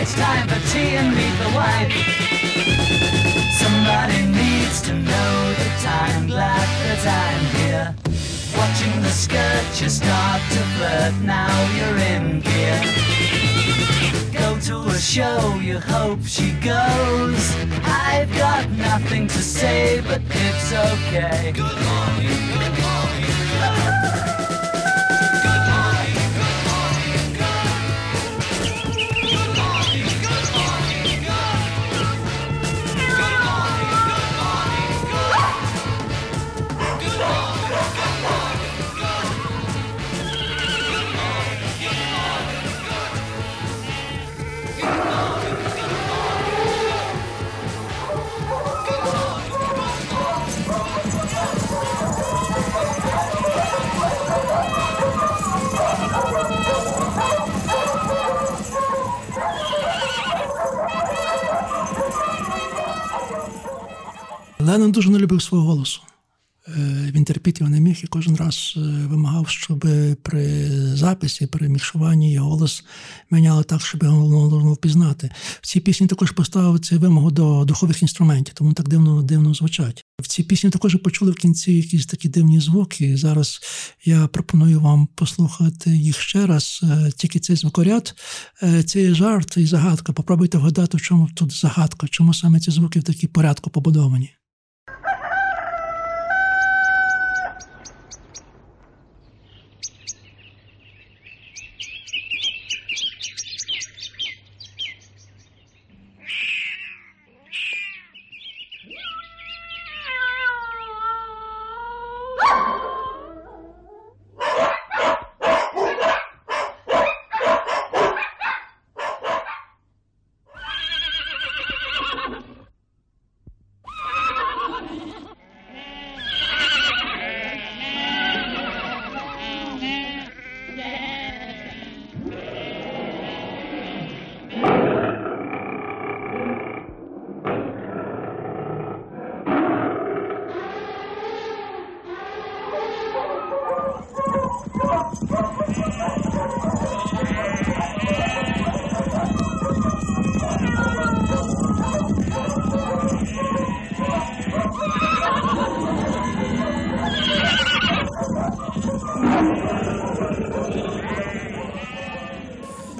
[0.00, 1.92] It's time for tea and meet the wife.
[3.50, 6.28] Somebody needs to know the time.
[6.28, 7.94] Glad that I'm here.
[8.56, 11.14] Watching the skirt, you start to flirt.
[11.24, 12.80] Now you're in gear.
[14.32, 17.42] Go to a show, you hope she goes.
[17.82, 21.50] I've got nothing to say, but it's okay.
[21.52, 23.17] Good morning, good morning.
[64.68, 66.00] Леннон дуже не любив свого голосу.
[66.68, 69.86] Е, Він терпіти його не міг і кожен раз е, вимагав, щоб
[70.22, 72.84] при записі, при мікшуванні його голос
[73.30, 75.30] міняли так, щоб його можна впізнати.
[75.60, 80.04] В цій пісні також поставив цю вимогу до духових інструментів, тому так дивно дивно звучать.
[80.20, 83.16] В цій пісні також почули в кінці якісь такі дивні звуки.
[83.16, 83.60] Зараз
[84.04, 86.80] я пропоную вам послухати їх ще раз.
[86.82, 88.14] Е, Тільки цей звукоряд,
[88.86, 90.12] це є жарт і загадка.
[90.12, 94.37] Попробуйте вгадати, в чому тут загадка, чому саме ці звуки в такій порядку побудовані.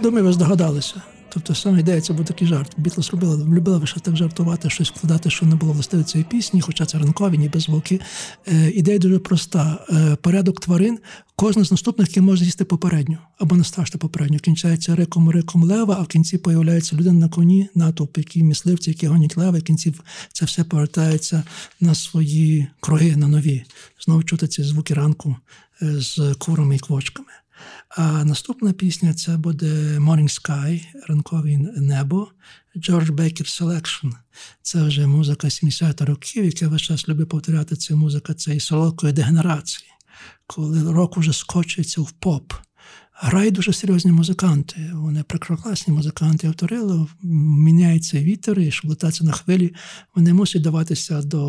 [0.02, 1.02] Думаю, ви здогадалися.
[1.28, 2.72] Тобто саме ідея це був такий жарт.
[2.76, 6.86] Бітлес робили, любили лише так жартувати, щось вкладати, що не було властиве цієї пісні, хоча
[6.86, 8.00] це ранкові, ніби звуки.
[8.46, 9.86] Е, ідея дуже проста.
[9.90, 10.98] Е, порядок тварин,
[11.36, 14.38] кожна з наступних ким може з'їсти попередню або страшно попередню.
[14.38, 19.06] Кінчається риком риком лева, а в кінці появляється людина на коні, натовп, які мисливці, які
[19.06, 19.94] гонять лева, і в кінці
[20.32, 21.42] це все повертається
[21.80, 23.64] на свої круги, на нові.
[24.04, 25.36] Знову чути ці звуки ранку
[25.82, 27.28] е, з курами і квочками.
[27.88, 32.28] А наступна пісня це буде Morning Sky, ранкове небо,
[32.76, 34.12] George Baker Selection.
[34.62, 39.90] Це вже музика 70 років, яка весь час любить повторяти ця музика цієї солодкої дегенерації,
[40.46, 42.52] коли рок уже скочується в поп.
[43.20, 44.90] Грають дуже серйозні музиканти.
[44.94, 49.74] Вони прекрасні музиканти авторили, міняється вітер, і щоб на хвилі,
[50.14, 51.40] вони мусять даватися до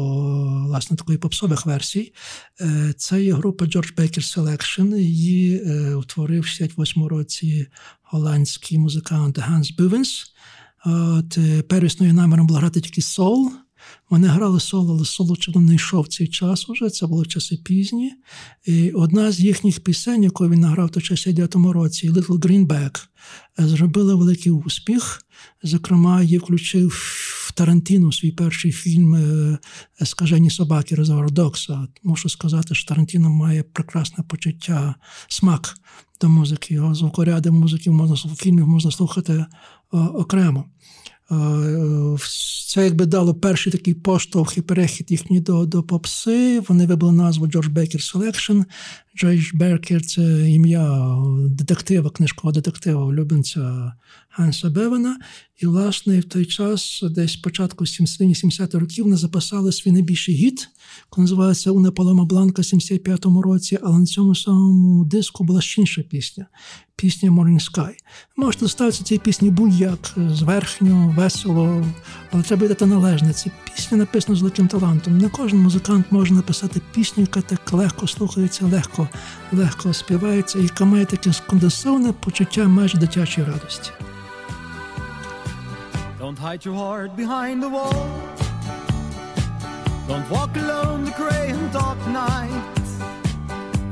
[0.65, 2.13] власне такої попсових версій.
[2.61, 4.95] Е, Це є група George Baker Selection.
[4.95, 7.67] Її е, утворив в 68 році
[8.03, 10.25] голландський музикант Ганс Бювенс.
[10.85, 13.51] От е, первісною наміром було грати тільки сол.
[14.09, 18.13] Вони грали соло, але соло не йшов цей час уже, це були часи пізні.
[18.65, 23.07] І одна з їхніх пісень, яку він награв в той 69-му році, Little Greenback,
[23.59, 25.25] е, зробила великий успіх.
[25.63, 26.89] Зокрема, її включив
[27.47, 29.57] в Тарантіно свій перший фільм е,
[30.05, 30.95] Скажені собаки
[31.29, 31.87] Докса.
[32.03, 34.95] Мушу сказати, що Тарантіно має прекрасне почуття,
[35.27, 35.75] смак
[36.21, 36.73] до музики.
[36.73, 39.45] Його звукоряди музики можна фільмів можна слухати
[39.91, 40.65] окремо.
[41.31, 42.17] Е,
[42.67, 46.59] Це якби дало перший такий поштовх і перехід їхній до, до попси.
[46.59, 48.65] Вони вибрали назву George Baker Selection.
[49.17, 51.15] Джордж Беркер це ім'я
[51.49, 53.93] детектива, книжкового детектива, улюбленця
[54.29, 55.17] Ганса Бевена.
[55.61, 60.69] І, власне, в той час, десь початку 70 років, вони записали свій найбільший гіт,
[61.11, 65.81] який називається Уна Палома Бланка в 75-му році, але на цьому самому диску була ще
[65.81, 66.45] інша пісня.
[66.95, 67.93] Пісня Morning Sky.
[68.37, 71.85] Можете ставитися цієї пісні будь-як, зверхньо, весело,
[72.31, 73.33] але треба дати належне.
[73.33, 75.17] Ця пісня написана з великим талантом.
[75.17, 79.07] Не кожен музикант може написати пісню, яка так легко слухається, легко,
[79.51, 83.91] легко співається, яка має таке сконденсоване почуття майже дитячої радості.
[86.21, 88.05] Don't hide your heart behind the wall.
[90.09, 92.65] Don't walk alone the gray and dark night.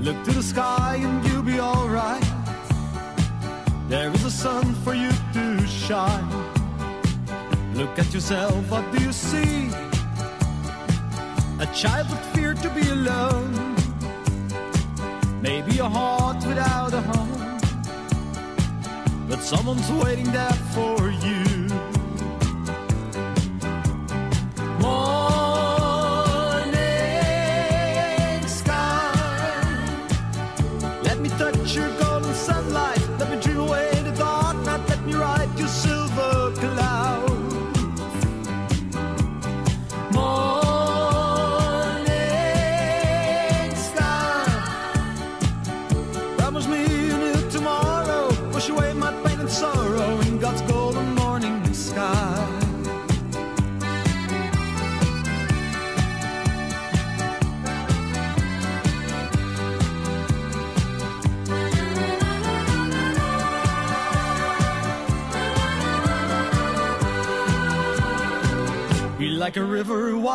[0.05, 2.29] Look to the sky and you'll be alright.
[3.91, 5.45] There is a sun for you to
[5.85, 6.46] shine.
[7.77, 9.67] Look at yourself, what do you see?
[11.59, 13.53] A child that feared to be alone.
[15.43, 17.59] Maybe a heart without a home.
[19.29, 21.16] But someone's waiting there for you.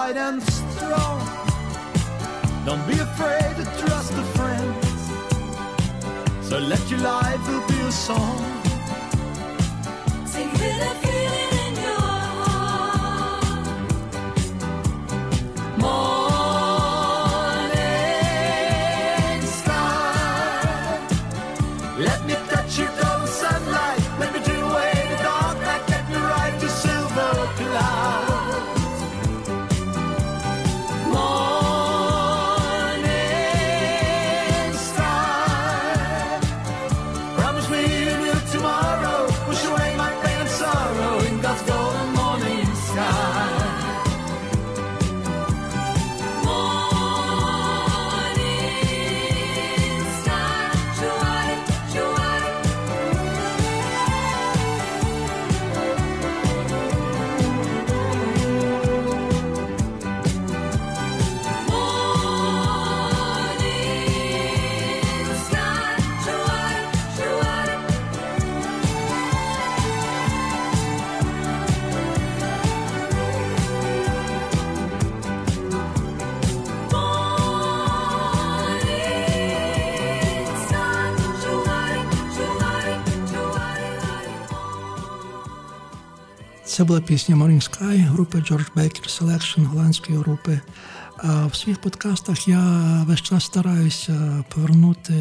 [0.03, 1.19] Wide and strong.
[2.67, 4.71] Don't be afraid to trust a friend.
[6.43, 8.52] So let your life be a song.
[86.83, 90.61] Це була пісня Morning Sky групи George Baker Selection голландської групи.
[91.17, 95.15] А в своїх подкастах я весь час стараюся повернути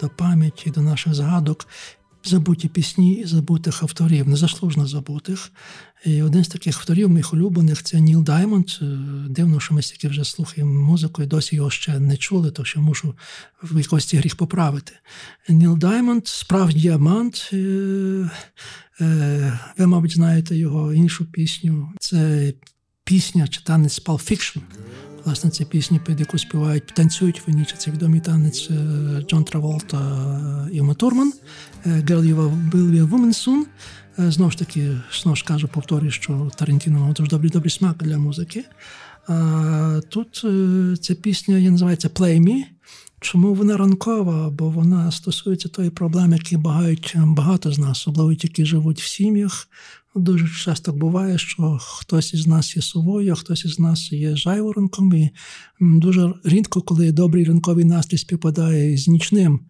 [0.00, 1.66] до пам'яті, до наших згадок
[2.24, 5.52] забуті пісні і забутих авторів, незаслужено забутих.
[6.04, 8.70] І один з таких авторів, моїх улюблених, це Ніл Даймонд.
[8.82, 8.84] Е,
[9.28, 12.80] Дивно, що ми стільки вже слухаємо музику і досі його ще не чули, то що
[12.80, 13.14] мушу
[13.62, 14.92] в якості гріх поправити.
[15.48, 17.50] Ніл Даймонд, справді діамант.
[17.52, 17.56] Е,
[19.00, 21.92] е, Ви, мабуть, знаєте його іншу пісню.
[22.00, 22.52] Це
[23.04, 24.60] пісня чи танець Pulp Fiction.
[25.24, 27.74] Власне, це пісня, під яку співають, танцюють в ніч.
[27.78, 28.74] Це відомий танець е,
[29.28, 29.98] Джон Траволта
[30.94, 31.32] Турман.
[31.86, 32.02] Е,
[32.72, 33.62] be a woman soon.
[34.18, 34.90] Е, Знову ж таки,
[35.22, 38.64] знову ж кажу, повторюю, що Тарантіно мав дуже добрий добрий смак для музики.
[39.28, 42.62] А тут е, ця пісня я називається Play Me.
[43.24, 44.50] Чому вона ранкова?
[44.50, 49.06] Бо вона стосується тої проблеми, які багають багато з нас, особливо ті, які живуть в
[49.06, 49.68] сім'ях.
[50.14, 55.14] Дуже часто буває, що хтось із нас є совою, хтось із нас є жайворонком.
[55.14, 55.30] І
[55.80, 59.60] дуже рідко, коли добрий ранковий настрій співпадає з нічним.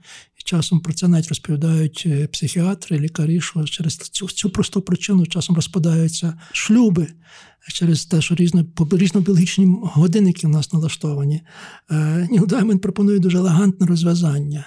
[0.45, 5.57] Часом про це навіть розповідають е, психіатри, лікарі, що через цю, цю просту причину часом
[5.57, 7.09] розпадаються шлюби
[7.73, 11.41] через те, що різно, по- різнобіологічні годинники в нас налаштовані.
[11.91, 14.65] Е, Ніл Даймонд пропонує дуже елегантне розв'язання,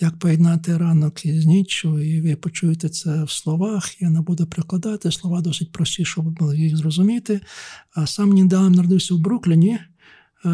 [0.00, 4.02] як поєднати ранок із ніччю, і ви почуєте це в словах.
[4.02, 7.40] Я не буду прикладати слова досить прості, щоб їх зрозуміти.
[7.94, 9.78] А сам Ніл народився в Брукліні.
[10.44, 10.48] Е,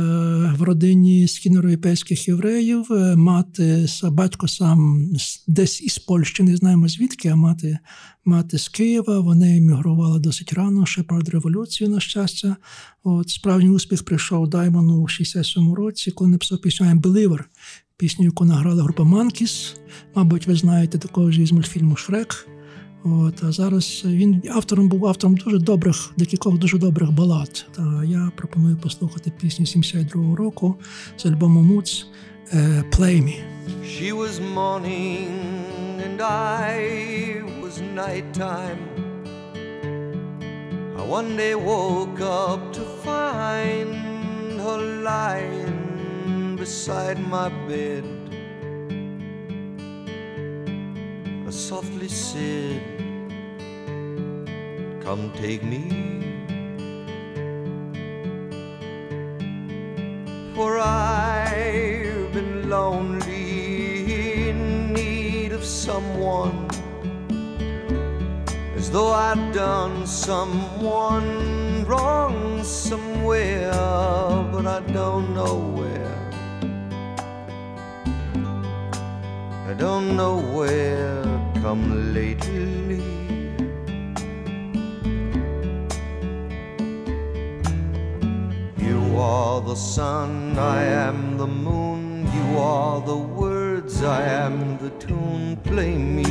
[0.58, 5.10] В родині східноєвропейських євреїв Е, мати батько сам
[5.46, 7.78] десь із Польщі, не знаємо звідки, а мати,
[8.24, 9.20] мати з Києва.
[9.20, 12.56] Вони емігрували досить рано, ще перед революцією, на щастя.
[13.04, 17.40] От справжній успіх прийшов Даймону у 67-му році, коли написав пісню «I'm Believer»,
[17.96, 19.76] пісню, яку награла група Monkeys.
[20.14, 22.55] Мабуть, ви знаєте також із мультфільму Шрек.
[23.12, 27.66] От, а зараз він автором був автором дуже добрих, декількох дуже добрих балад.
[27.76, 30.76] Та я пропоную послухати пісню 72-го року
[31.16, 32.06] з альбому Муц
[32.52, 33.34] е, Play Me.
[33.84, 35.28] She was morning
[36.06, 36.20] and
[36.70, 38.82] I was nighttime.
[40.98, 43.90] I one day woke up to find
[44.64, 44.80] her
[45.10, 48.04] lying beside my bed.
[51.48, 52.95] I softly said,
[55.06, 55.84] Come take me.
[60.56, 66.68] For I've been lonely in need of someone
[68.74, 73.70] As though I'd done someone wrong somewhere
[74.50, 76.18] But I don't know where
[79.70, 81.22] I don't know where
[81.62, 83.15] come lately
[89.06, 92.26] You are the sun, I am the moon.
[92.34, 95.56] You are the words, I am the tune.
[95.64, 96.26] Play me.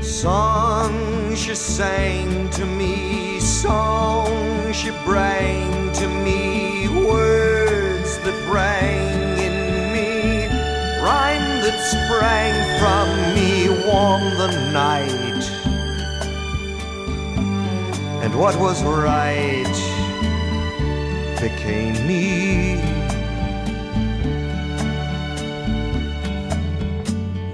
[0.00, 9.58] Songs she sang to me, songs she bring to me, words that rang in
[9.92, 10.46] me,
[11.02, 15.37] rhyme that sprang from me, warm the night
[18.22, 19.78] and what was right
[21.40, 22.80] became me.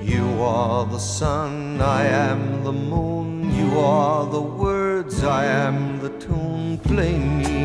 [0.02, 3.54] You are the sun, I am the moon.
[3.54, 6.78] You are the words, I am the tune.
[6.78, 7.63] Play me.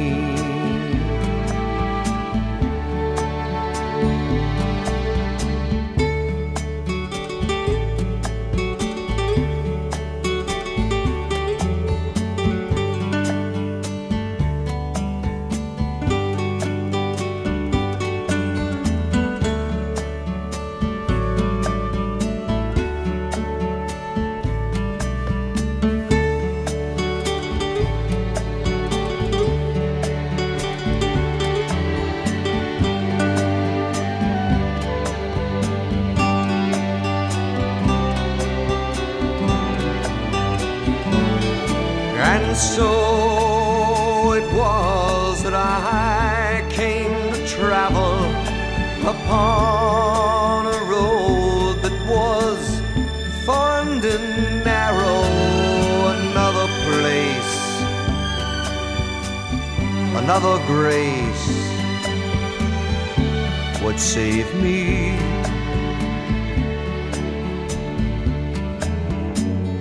[63.99, 65.17] could save me.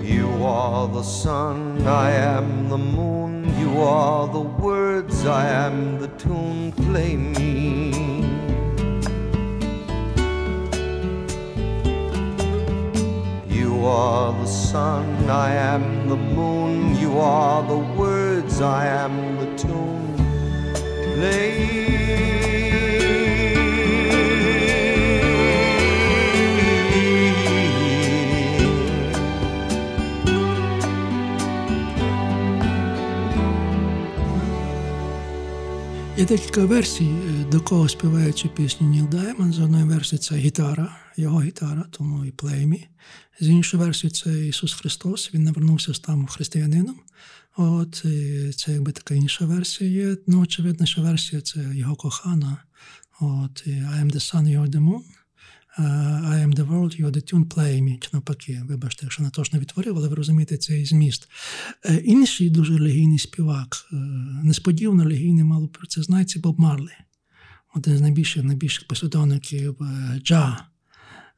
[0.03, 3.45] You are the sun, I am the moon.
[3.59, 6.73] You are the words, I am the tune.
[6.73, 7.93] Play me.
[13.49, 16.97] You are the sun, I am the moon.
[16.97, 20.15] You are the words, I am the tune.
[21.15, 21.48] Play
[36.29, 39.53] декілька версій, е, до кого співає цю пісню Ніл Даймон.
[39.53, 42.89] З одної версії це гітара, його гітара, тому і плеймі.
[43.41, 45.35] З іншої версії це Ісус Христос.
[45.35, 47.01] Він навернувся там християнином.
[47.57, 50.17] От і це якби така інша версія є.
[50.27, 50.47] Ну,
[50.87, 52.57] що версія це його кохана.
[53.21, 55.03] От і I am the sun, you the moon.
[55.79, 57.99] I am the world, you are the tune, play me.
[57.99, 61.29] Чи навпаки, вибачте, якщо не точно відтворив, але ви розумієте цей зміст.
[61.85, 63.97] Е, Інший дуже релігійний співак, е,
[64.43, 66.93] несподівано релігійний, мало про це знається Боб Марлі.
[67.75, 70.65] Один з найбільших найбільших послідовників е, джа.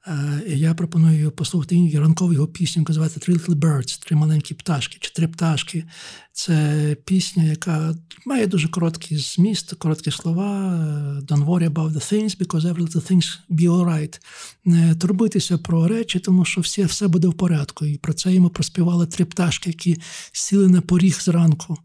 [0.06, 4.97] Е, Я пропоную послухати ранкову його пісню, яка називається Three Little Birds, три маленькі пташки
[5.01, 5.85] чи три пташки.
[6.32, 7.94] Це пісня, яка
[8.27, 10.74] має дуже короткий зміст, короткі слова.
[10.74, 14.20] е, Don't worry about the things, because every little things be alright.
[14.64, 17.86] Не турбуйтеся про речі, тому що все, все буде в порядку.
[17.86, 20.01] І про це йому проспівали три пташки, які
[20.32, 21.77] сіли на поріг зранку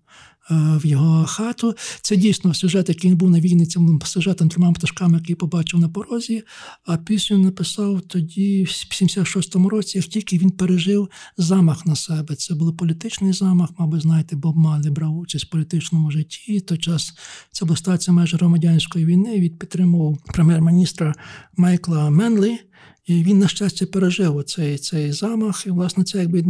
[0.49, 1.73] в його хату.
[2.01, 5.89] Це дійсно сюжет, який він був на війні цим сюжетом трьома пташками, який побачив на
[5.89, 6.43] порозі.
[6.85, 12.35] А пісню написав тоді, в 76-му році, як тільки він пережив замах на себе.
[12.35, 16.53] Це був політичний замах, мабуть, знаєте, Боб Марлі брав участь в політичному житті.
[16.53, 17.13] І той час
[17.51, 19.39] це була стація майже громадянської війни.
[19.39, 21.13] Він підтримував прем'єр-міністра
[21.57, 22.59] Майкла Менлі.
[23.05, 25.63] І він, на щастя, пережив цей, цей замах.
[25.67, 26.43] І, власне, це якби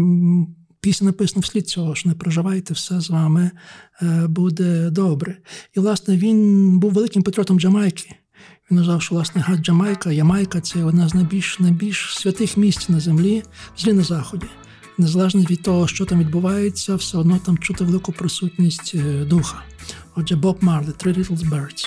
[0.85, 3.51] пісня написана вслід цього, що не переживайте, все з вами
[4.01, 5.37] е, буде добре.
[5.75, 8.15] І, власне, він був великим патріотом Джамайки.
[8.71, 12.99] Він вважав, що власне гад Jamaica, Ямайка це одна з найбільш, найбільш святих місць на
[12.99, 13.43] землі,
[13.77, 14.45] взагалі на заході.
[14.97, 19.63] Незалежно від того, що там відбувається, все одно там чути велику присутність е, духа.
[20.15, 21.85] Отже, Боб Марлі, Three Little Birds.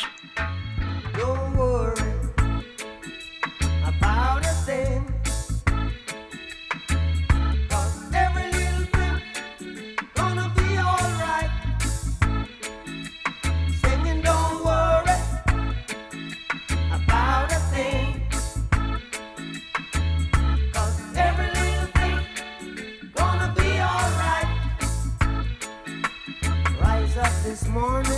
[27.78, 28.17] Morning,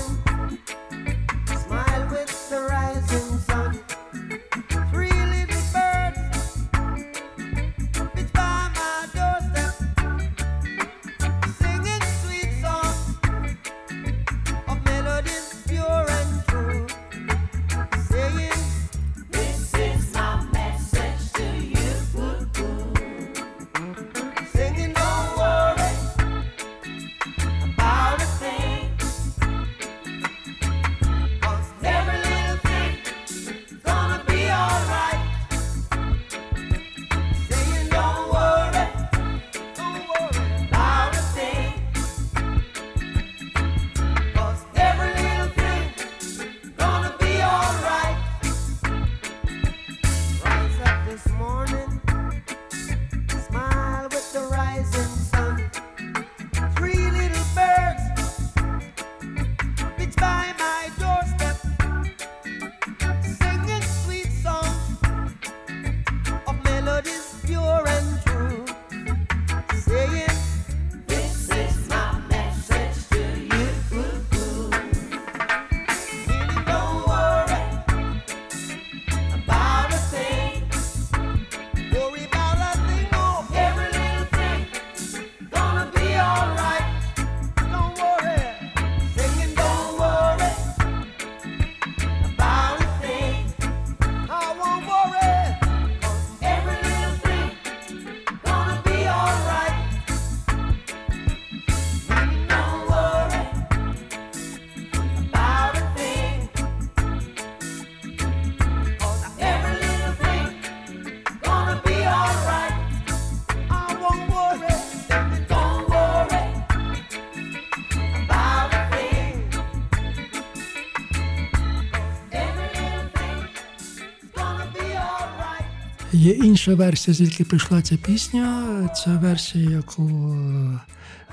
[126.21, 128.89] Є інша версія, звідки прийшла ця пісня.
[128.97, 130.81] Це версія, яку е,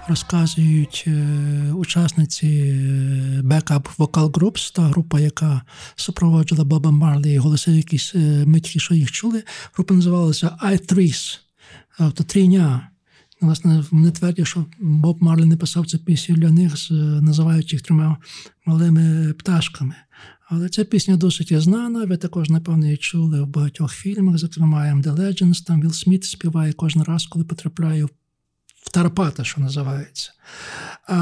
[0.08, 5.62] розказують е, учасниці е, Backup Vocal Groups, та група, яка
[5.96, 9.44] супроводжувала Боба Марлі, і голоси якісь е, ми що їх чули.
[9.74, 11.40] Група називалася I Threes,
[11.98, 12.90] тобто трійня.
[13.42, 16.74] Власне, вони твердять, що Боб Марлі не писав цю пісню для них,
[17.22, 18.18] називаючи їх трьома
[18.66, 19.96] малими пташками.
[20.50, 22.06] Але ця пісня досить є знана.
[22.06, 25.92] Ви також, напевно, її чули в багатьох фільмах, зокрема «I am the Legends», Там Вілл
[25.92, 28.06] Сміт співає кожен раз, коли потрапляє
[28.86, 30.32] в Тарпата, що називається.
[31.08, 31.16] А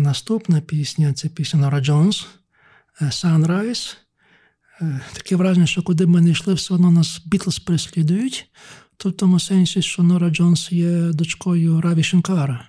[0.00, 2.26] наступна пісня це пісня Нора Джонс
[3.00, 3.96] е, «Sunrise».
[4.80, 8.50] Е, Таке враження, що куди ми не йшли, все одно нас Бітлз переслідують.
[8.96, 12.68] Тут в тому сенсі, що Нора Джонс є дочкою Раві Шенкара,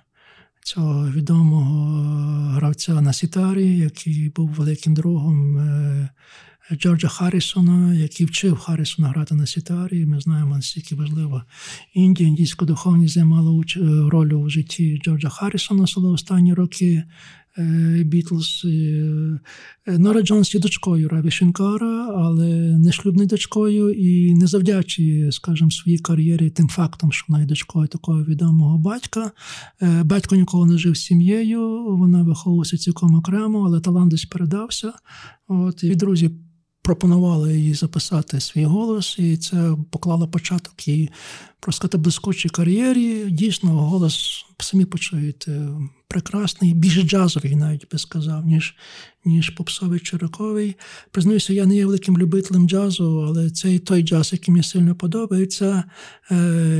[0.64, 2.02] цього відомого
[2.48, 6.10] гравця на сітарі, який був великим другом е,
[6.72, 10.06] Джорджа Харрісона, який вчив Харрісона грати на сітарі.
[10.06, 11.42] Ми знаємо, наскільки важливо
[11.94, 13.80] Індія, індійська духовність займала е,
[14.10, 17.04] роль у житті Джорджа Харрісона особливо останні роки.
[17.58, 18.62] Е, Бітлз.
[18.64, 19.40] Е,
[19.86, 25.98] Нора Джонс є дочкою Раві Шенкара, але не шлюбною дочкою і не завдячує, скажімо, своїй
[25.98, 29.30] кар'єрі тим фактом, що вона є дочкою такого відомого батька.
[29.82, 34.92] Е, Батько ніколи не жив з сім'єю, вона виховувалася цілком окремо, але талант десь передався.
[35.48, 36.30] От, і друзі
[36.84, 41.10] пропонували їй записати свій голос, і це поклало початок її
[41.60, 43.30] просто сказати, блискучій кар'єрі.
[43.30, 45.68] Дійсно, голос самі почуєте
[46.14, 48.74] прекрасний, більш джазовий, навіть би сказав, ніж,
[49.24, 50.76] ніж попсовий чи роковий.
[51.10, 55.84] Признаюся, я не є великим любителем джазу, але цей той джаз, який мені сильно подобається.
[56.30, 56.34] Е,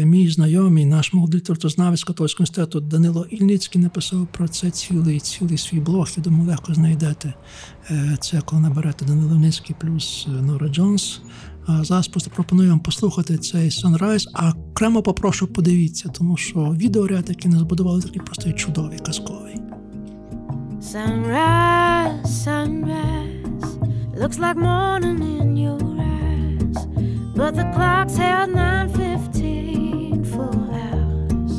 [0.04, 5.80] мій знайомий, наш молодий літературознавець католицького університету Данило Ільницький написав про це цілий, цілий свій
[5.80, 6.08] блог.
[6.16, 7.34] Я думаю, легко знайдете.
[7.90, 11.20] Е, це коли наберете Данило Ільницький плюс е, Нора Джонс.
[11.68, 17.50] Зараз просто пропоную вам послухати цей Sunrise, а окремо попрошу подивіться, тому що відеоряд, який
[17.50, 19.56] не збудували, такий просто чудовий, казковий.
[20.94, 23.68] Sunrise, sunrise,
[24.20, 25.80] looks like morning in your
[26.20, 26.78] eyes,
[27.38, 31.52] but the clock's held 9:15 full hours.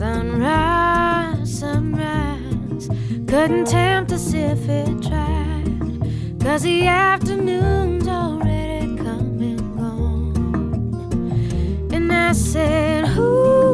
[0.00, 2.86] Sunrise, sunrise,
[3.30, 5.57] couldn't tempt us if it tried,
[6.48, 11.32] cause the afternoon's already come and gone.
[11.92, 13.66] And I said, Ooh.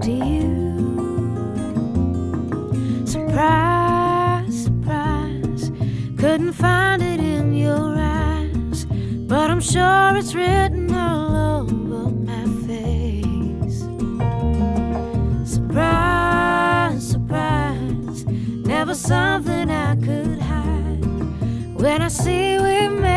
[0.00, 0.66] Do you
[3.06, 5.70] surprise, surprise?
[6.18, 7.11] Couldn't find it
[9.32, 13.78] but I'm sure it's written all over my face.
[15.50, 21.06] Surprise, surprise, never something I could hide.
[21.80, 23.11] When I see we made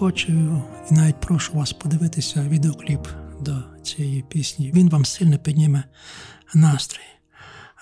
[0.00, 0.32] захочу
[0.90, 3.00] і навіть прошу вас подивитися відеокліп
[3.40, 4.72] до цієї пісні.
[4.74, 5.84] Він вам сильно підніме
[6.54, 7.00] настрій.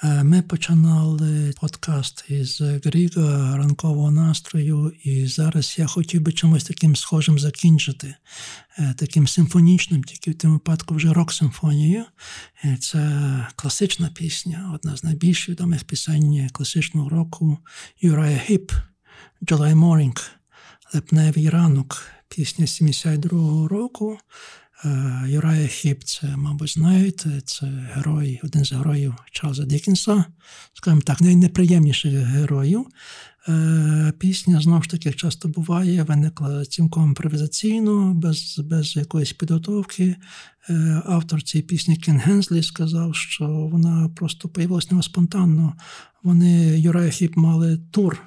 [0.03, 6.97] Е, Ми починали подкаст із Гріга ранкового настрою, і зараз я хотів би чимось таким
[6.97, 8.15] схожим закінчити,
[8.79, 12.05] е, таким симфонічним, тільки в тому випадку вже рок-симфонією.
[12.65, 17.59] Е, Це класична пісня, одна з найбільш відомих пісень класичного року
[18.01, 18.73] Юрая Гіп
[19.43, 20.38] «July Morning»
[20.95, 24.19] Липневий ранок, пісня 72-го року.
[24.85, 30.25] Е, Юрая Хіп, це, мабуть, знаєте, це герой, один з героїв Чарльза Дікінса,
[30.75, 32.87] скажімо так, найнеприємніших героїв.
[33.49, 40.17] Е, Пісня, знову ж таки, часто буває, виникла цілком імпровізаційно, без, без якоїсь підготовки.
[40.71, 45.75] Е, Автор цієї пісні Кен Генслі сказав, що вона просто появилася спонтанно.
[46.23, 48.23] Вони, Юрая Хіп, мали тур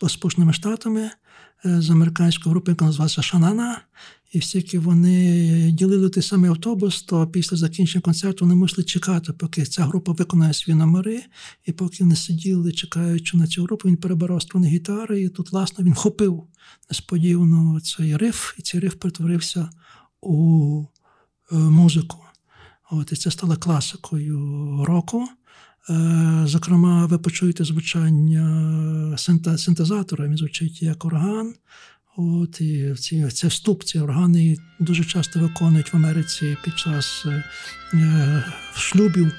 [0.00, 1.10] по Сполученими Штатами
[1.64, 3.80] з американської групи, яка називалася Шанана.
[4.32, 9.64] І всіки вони ділили той самий автобус, то після закінчення концерту вони мусили чекати, поки
[9.64, 11.22] ця група виконає свої номери.
[11.64, 15.84] І поки вони сиділи, чекаючи на цю групу, він перебирав струни гітари, і тут, власне,
[15.84, 16.46] він хопив
[16.90, 19.70] несподівано цей риф, і цей риф перетворився
[20.20, 20.84] у
[21.52, 22.18] е, музику.
[22.90, 24.38] От, і це стало класикою
[24.84, 25.28] року.
[25.90, 29.16] Е, Зокрема, ви почуєте звучання
[29.58, 31.54] синтезатора, він звучить як орган.
[32.16, 37.44] От, і ці, це вступ, ці органи дуже часто виконують в Америці під час е,
[37.94, 38.44] е,
[38.76, 39.32] шлюбів,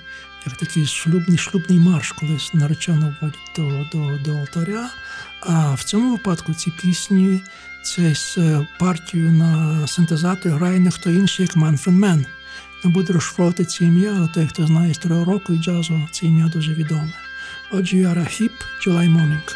[0.46, 4.90] як такий шлюбний шлюбний марш, коли наречено вводять до, до, до алтаря.
[5.42, 7.40] А в цьому випадку ці пісні,
[7.84, 12.26] цей с- партію на синтезаторі грає не хто інший, як Манфред Мен.
[12.84, 16.48] Не буду розшифровувати це ім'я, але той, хто знає історію року і джазу, це ім'я
[16.48, 17.14] дуже відоме.
[17.72, 18.52] Отже, Юара Хіп,
[18.86, 19.56] July Morning.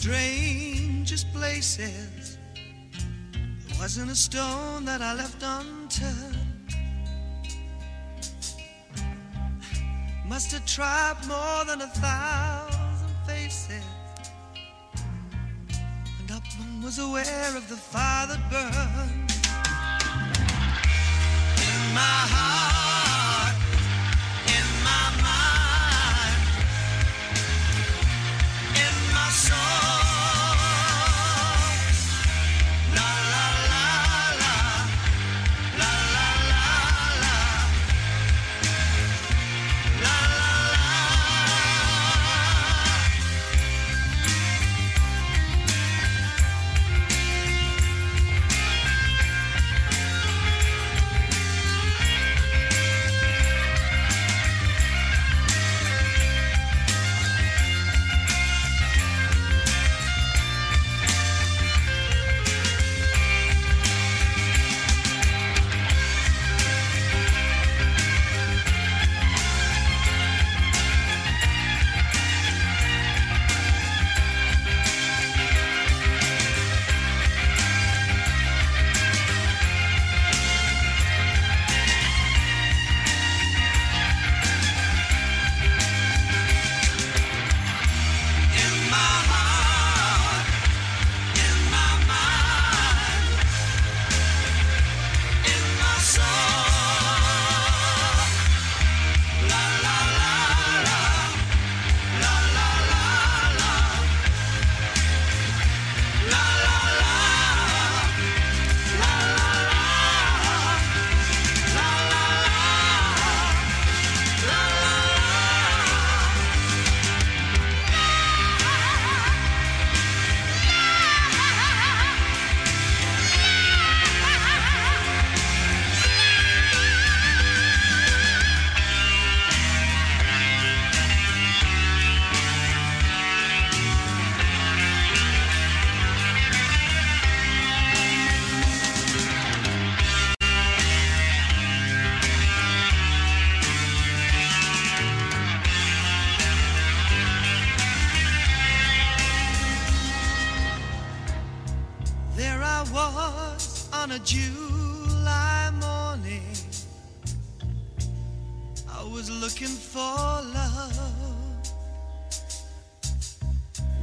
[0.00, 2.38] Strangest places.
[3.66, 6.74] There wasn't a stone that I left unturned.
[10.28, 13.88] Must have tried more than a thousand faces.
[16.18, 19.32] And up one was aware of the fire that burned
[21.68, 22.85] in my heart,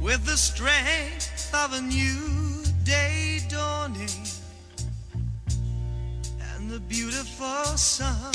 [0.04, 4.26] with the strength of a new day dawning
[6.52, 8.34] and the beautiful sun.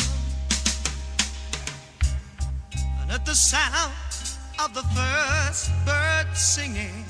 [2.99, 3.93] And at the sound
[4.59, 7.05] of the first bird singing,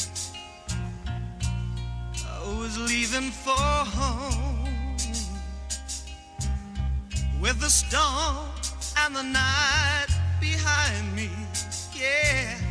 [2.27, 4.97] I was leaving for home
[7.41, 8.49] with the storm
[8.97, 10.07] and the night
[10.41, 11.29] behind me,
[11.95, 12.68] yeah,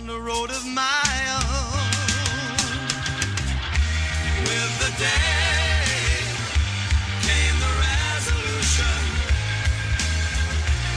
[0.00, 1.90] and a road of my own.
[4.48, 5.78] With the day
[7.26, 8.98] came the resolution.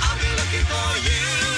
[0.03, 1.50] I'll be looking for you.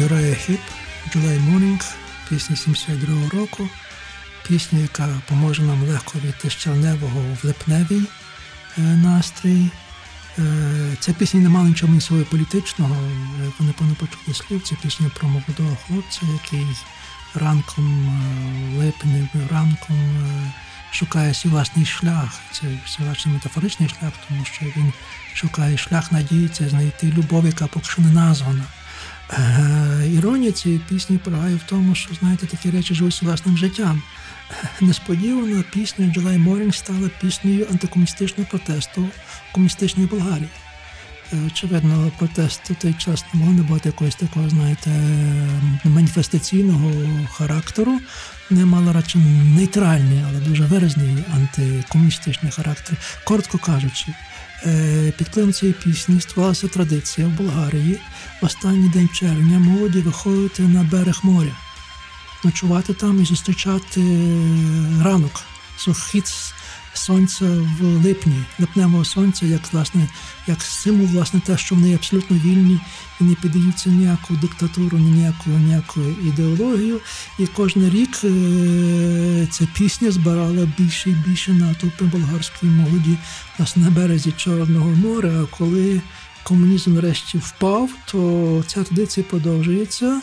[0.00, 0.60] Юрая Хіп
[1.14, 1.92] July Morning,
[2.28, 3.68] пісня 72 року,
[4.48, 8.02] пісня, яка поможе нам легко війти з черневого в липневий
[8.78, 9.66] е, настрій.
[10.38, 10.42] Е,
[11.00, 12.94] Ця пісня не мала нічого свого політичного.
[12.94, 14.62] е, Ви напевно почули слів.
[14.62, 16.66] Це пісня про молодого хлопця, який
[17.34, 18.20] ранком
[18.78, 20.24] липневим ранком
[20.92, 22.40] шукає свій власний шлях.
[22.52, 24.92] Це все власне метафоричний шлях, тому що він
[25.34, 28.64] шукає шлях надії, це знайти любов, яка поки що не названа.
[29.32, 34.02] Е, Іронія цієї пісні полягає в тому, що знаєте, такі речі живуть власним життям.
[34.50, 40.48] Е, Несподівано пісня July Morning стала піснею антикомуністичного протесту в комуністичній Болгарії.
[41.32, 44.90] Е, Очевидно, протест у той час не мог не бути якогось такого, знаєте,
[45.84, 46.92] маніфестаційного
[47.32, 48.00] характеру.
[48.50, 49.18] Не мала радше
[49.56, 52.96] нейтральний, але дуже виразний антикомуністичний характер.
[53.24, 54.06] Коротко кажучи,
[55.18, 58.00] під впливом цієї пісні створилася традиція в Болгарії.
[58.42, 61.56] В останній день червня молоді виходити на берег моря,
[62.44, 64.00] ночувати там і зустрічати
[65.02, 65.40] ранок,
[65.76, 66.24] схід
[66.94, 67.44] сонця
[67.80, 70.08] в липні, липневого сонця, як власне,
[70.46, 72.80] як символ, власне, те, що вони абсолютно вільні
[73.20, 77.00] і не піддаються ніяку диктатуру, ні ніяку ніяку ідеологію.
[77.38, 83.16] І кожен рік е, ця пісня збирала більше і більше натовпи болгарської молоді
[83.58, 85.32] власне, на березі Чорного моря.
[85.42, 86.00] А коли
[86.42, 90.20] комунізм врешті впав, то ця традиція продовжується.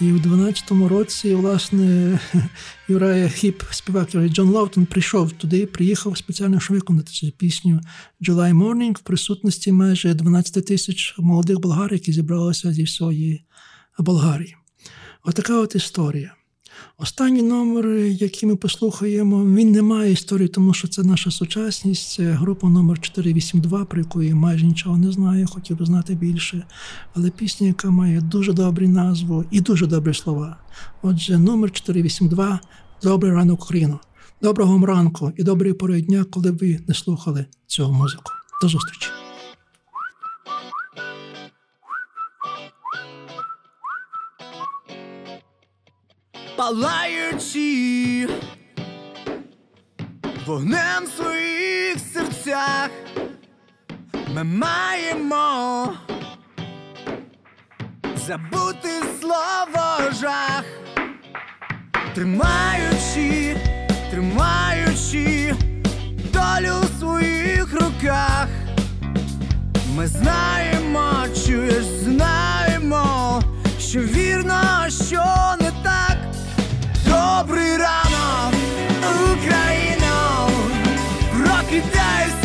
[0.00, 2.18] І в 12-му році, власне,
[2.88, 7.80] Юрая Хіп, співак Джон Лаутон, прийшов туди, приїхав спеціально, щоб виконати цю пісню
[8.20, 13.44] July Morning в присутності майже 12 тисяч молодих болгар, які зібралися зі всієї
[13.98, 14.56] Болгарії.
[15.24, 16.34] Отака от історія.
[16.98, 22.12] Останній номер, який ми послухаємо, він не має історії, тому що це наша сучасність.
[22.12, 26.64] Це група номер 482, про яку я майже нічого не знаю, хотів би знати більше.
[27.14, 30.56] Але пісня, яка має дуже добру назву і дуже добрі слова.
[31.02, 32.60] Отже, номер 482
[33.02, 34.00] Добрий ранок, Україно.
[34.42, 38.32] Доброго вам ранку і доброї пори дня, коли ви не слухали цю музику.
[38.62, 39.19] До зустрічі!
[46.60, 48.28] Палаючи
[50.46, 52.90] вогнем в своїх серцях,
[54.34, 55.92] ми маємо
[58.26, 58.88] забути
[59.20, 60.64] слово жах,
[62.14, 63.56] тримаючи,
[64.10, 65.54] тримаючи
[66.32, 68.48] долю в своїх руках.
[69.96, 71.12] Ми знаємо,
[71.46, 73.42] чуєш, знаємо,
[73.78, 75.24] що вірно, що
[75.60, 76.09] не так.
[77.40, 78.54] Добрий ранок,
[79.32, 80.48] Україно,
[81.32, 82.39] прокидайся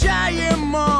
[0.00, 0.99] cheia, amor.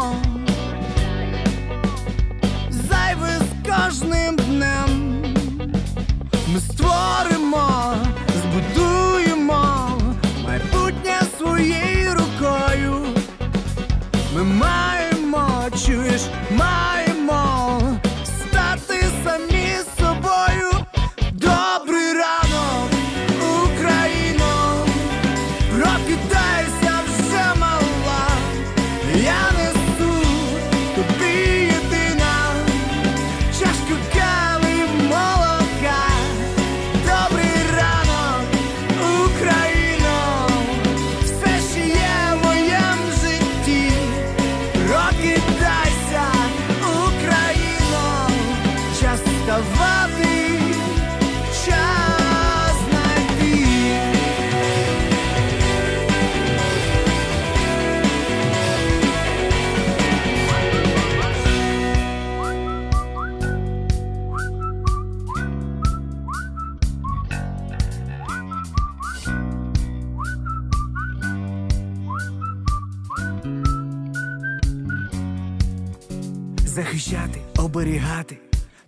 [78.00, 78.38] зберігати,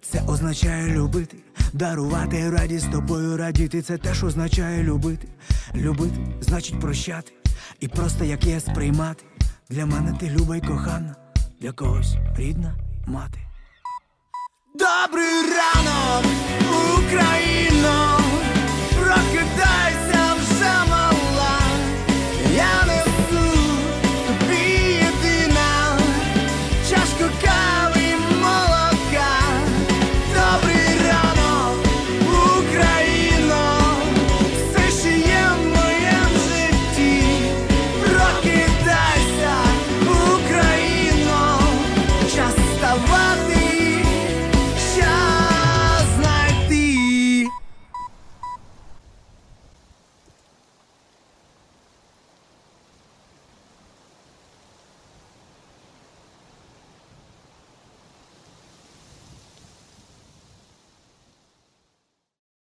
[0.00, 1.36] це означає любити,
[1.72, 3.82] дарувати радість тобою радіти.
[3.82, 5.28] Це теж означає любити.
[5.74, 7.32] Любити значить прощати,
[7.80, 9.24] і просто як є сприймати.
[9.70, 11.16] Для мене ти люба й кохана,
[11.60, 12.74] для когось рідна
[13.06, 13.38] мати.
[14.74, 16.24] Добрий ранок,
[16.98, 18.18] Україно,
[18.94, 21.58] прокидайся вже мала.
[22.54, 23.01] Я не